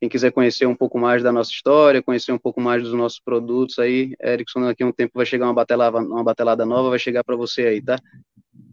Quem 0.00 0.08
quiser 0.08 0.32
conhecer 0.32 0.64
um 0.64 0.74
pouco 0.74 0.98
mais 0.98 1.22
da 1.22 1.30
nossa 1.30 1.50
história, 1.50 2.02
conhecer 2.02 2.32
um 2.32 2.38
pouco 2.38 2.58
mais 2.58 2.82
dos 2.82 2.94
nossos 2.94 3.20
produtos 3.20 3.78
aí, 3.78 4.14
Erickson, 4.22 4.62
daqui 4.62 4.82
a 4.82 4.86
um 4.86 4.92
tempo 4.92 5.12
vai 5.14 5.26
chegar 5.26 5.44
uma 5.44 5.52
batelada, 5.52 5.98
uma 5.98 6.24
batelada 6.24 6.64
nova, 6.64 6.88
vai 6.88 6.98
chegar 6.98 7.22
para 7.22 7.36
você 7.36 7.66
aí, 7.66 7.82
tá? 7.82 7.98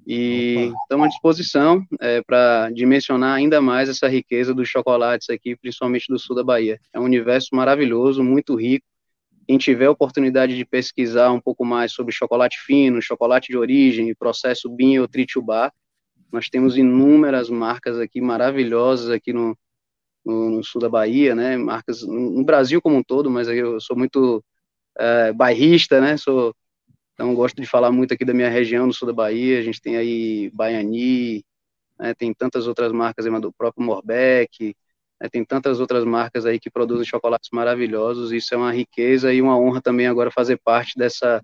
E 0.07 0.71
estamos 0.83 1.05
à 1.05 1.09
disposição 1.09 1.85
é, 1.99 2.21
para 2.21 2.69
dimensionar 2.69 3.35
ainda 3.35 3.59
mais 3.59 3.89
essa 3.89 4.07
riqueza 4.07 4.53
dos 4.53 4.69
chocolates 4.69 5.29
aqui, 5.29 5.53
principalmente 5.57 6.05
do 6.07 6.17
sul 6.17 6.33
da 6.33 6.45
Bahia. 6.45 6.79
É 6.93 6.99
um 6.99 7.03
universo 7.03 7.49
maravilhoso, 7.51 8.23
muito 8.23 8.55
rico. 8.55 8.85
Quem 9.45 9.57
tiver 9.57 9.87
a 9.87 9.91
oportunidade 9.91 10.55
de 10.55 10.63
pesquisar 10.63 11.31
um 11.31 11.41
pouco 11.41 11.65
mais 11.65 11.91
sobre 11.91 12.13
chocolate 12.13 12.57
fino, 12.65 13.01
chocolate 13.01 13.51
de 13.51 13.57
origem, 13.57 14.15
processo 14.15 14.69
Binho 14.69 15.01
ou 15.01 15.07
Tritubá, 15.09 15.73
nós 16.31 16.47
temos 16.47 16.77
inúmeras 16.77 17.49
marcas 17.49 17.99
aqui 17.99 18.21
maravilhosas 18.21 19.09
aqui 19.09 19.33
no, 19.33 19.57
no, 20.27 20.49
no 20.49 20.63
sul 20.63 20.81
da 20.81 20.89
Bahia, 20.89 21.33
né? 21.33 21.55
Marcas 21.55 22.03
no 22.03 22.43
Brasil 22.43 22.81
como 22.81 22.97
um 22.97 23.03
todo, 23.03 23.31
mas 23.31 23.47
eu 23.47 23.79
sou 23.79 23.95
muito 23.95 24.43
é, 24.97 25.31
bairrista, 25.31 26.01
né? 26.01 26.17
Sou, 26.17 26.53
então 27.13 27.33
gosto 27.33 27.61
de 27.61 27.67
falar 27.67 27.91
muito 27.91 28.13
aqui 28.13 28.25
da 28.25 28.33
minha 28.33 28.49
região, 28.49 28.85
no 28.85 28.93
sul 28.93 29.07
da 29.07 29.13
Bahia. 29.13 29.59
A 29.59 29.63
gente 29.63 29.81
tem 29.81 29.95
aí 29.95 30.51
Baiani, 30.53 31.43
né? 31.97 32.13
tem 32.13 32.33
tantas 32.33 32.67
outras 32.67 32.91
marcas 32.91 33.25
do 33.25 33.53
próprio 33.53 33.85
Morbeck, 33.85 34.75
né? 35.21 35.29
tem 35.31 35.45
tantas 35.45 35.79
outras 35.79 36.03
marcas 36.03 36.45
aí 36.45 36.59
que 36.59 36.69
produzem 36.69 37.05
chocolates 37.05 37.49
maravilhosos. 37.53 38.33
Isso 38.33 38.53
é 38.53 38.57
uma 38.57 38.73
riqueza 38.73 39.33
e 39.33 39.41
uma 39.41 39.57
honra 39.57 39.81
também 39.81 40.07
agora 40.07 40.29
fazer 40.29 40.59
parte 40.63 40.97
dessa 40.97 41.41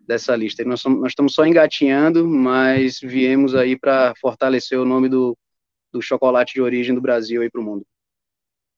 dessa 0.00 0.34
lista. 0.34 0.64
Nós, 0.64 0.80
somos, 0.80 1.00
nós 1.00 1.12
estamos 1.12 1.32
só 1.32 1.46
engatinhando, 1.46 2.26
mas 2.28 2.98
viemos 3.00 3.54
aí 3.54 3.78
para 3.78 4.12
fortalecer 4.20 4.76
o 4.76 4.84
nome 4.84 5.08
do, 5.08 5.38
do 5.92 6.02
chocolate 6.02 6.54
de 6.54 6.60
origem 6.60 6.92
do 6.92 7.00
Brasil 7.00 7.40
aí 7.40 7.48
para 7.48 7.60
o 7.60 7.64
mundo. 7.64 7.86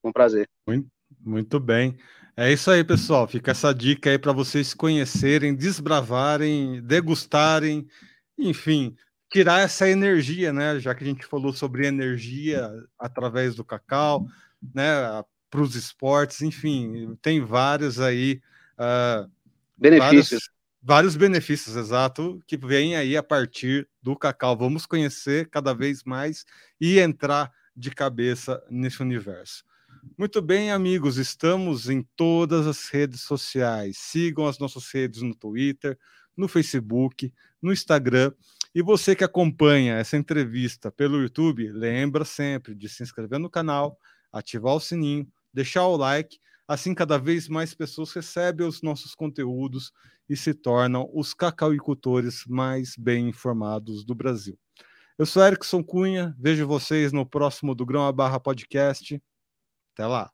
Com 0.05 0.13
prazer. 0.13 0.47
Muito, 0.67 0.87
muito 1.19 1.59
bem. 1.59 1.97
É 2.37 2.53
isso 2.53 2.71
aí, 2.71 2.85
pessoal. 2.85 3.27
Fica 3.27 3.53
essa 3.53 3.73
dica 3.73 4.11
aí 4.11 4.19
para 4.19 4.33
vocês 4.33 4.75
conhecerem, 4.75 5.55
desbravarem, 5.55 6.83
degustarem, 6.83 7.89
enfim, 8.37 8.95
tirar 9.33 9.61
essa 9.61 9.89
energia, 9.89 10.53
né? 10.53 10.79
Já 10.79 10.95
que 10.95 11.03
a 11.03 11.07
gente 11.07 11.25
falou 11.25 11.55
sobre 11.55 11.87
energia 11.87 12.71
através 12.99 13.55
do 13.55 13.65
cacau, 13.65 14.27
né? 14.75 15.25
Para 15.49 15.63
os 15.63 15.75
esportes, 15.75 16.43
enfim, 16.43 17.17
tem 17.23 17.43
vários 17.43 17.99
aí. 17.99 18.43
Uh, 18.75 19.27
benefícios. 19.75 20.29
Vários, 20.29 20.51
vários 20.83 21.17
benefícios, 21.17 21.77
exato, 21.77 22.43
que 22.47 22.59
vêm 22.59 22.95
aí 22.95 23.17
a 23.17 23.23
partir 23.23 23.89
do 24.03 24.15
cacau. 24.15 24.55
Vamos 24.55 24.85
conhecer 24.85 25.49
cada 25.49 25.73
vez 25.73 26.05
mais 26.05 26.45
e 26.79 26.99
entrar 26.99 27.51
de 27.75 27.91
cabeça 27.91 28.63
nesse 28.69 29.01
universo. 29.01 29.65
Muito 30.17 30.41
bem, 30.41 30.71
amigos, 30.71 31.17
estamos 31.17 31.89
em 31.89 32.03
todas 32.15 32.67
as 32.67 32.89
redes 32.89 33.23
sociais. 33.23 33.97
Sigam 33.99 34.47
as 34.47 34.59
nossas 34.59 34.89
redes 34.93 35.23
no 35.23 35.35
Twitter, 35.35 35.99
no 36.37 36.47
Facebook, 36.47 37.33
no 37.61 37.73
Instagram. 37.73 38.33
E 38.75 38.83
você 38.83 39.17
que 39.17 39.25
acompanha 39.25 39.95
essa 39.95 40.17
entrevista 40.17 40.93
pelo 40.93 41.21
YouTube, 41.21 41.69
lembra 41.73 42.25
sempre 42.25 42.75
de 42.75 42.89
se 42.89 43.03
inscrever 43.03 43.41
no 43.41 43.51
canal, 43.51 43.99
ativar 44.33 44.75
o 44.75 44.81
sininho, 44.81 45.27
deixar 45.53 45.87
o 45.87 45.97
like. 45.97 46.39
Assim, 46.67 46.95
cada 46.95 47.19
vez 47.19 47.49
mais 47.49 47.75
pessoas 47.75 48.13
recebem 48.13 48.67
os 48.67 48.83
nossos 48.83 49.15
conteúdos 49.15 49.93
e 50.29 50.37
se 50.37 50.55
tornam 50.55 51.11
os 51.13 51.35
cacauicultores 51.35 52.45
mais 52.47 52.95
bem 52.97 53.29
informados 53.29 54.05
do 54.05 54.15
Brasil. 54.15 54.57
Eu 55.19 55.27
sou 55.27 55.45
Erickson 55.45 55.83
Cunha, 55.83 56.35
vejo 56.39 56.67
vocês 56.67 57.13
no 57.13 57.27
próximo 57.27 57.75
do 57.75 57.85
Grão 57.85 58.07
a 58.07 58.13
Barra 58.13 58.41
Podcast. 58.41 59.21
Até 59.95 60.07
lá. 60.07 60.31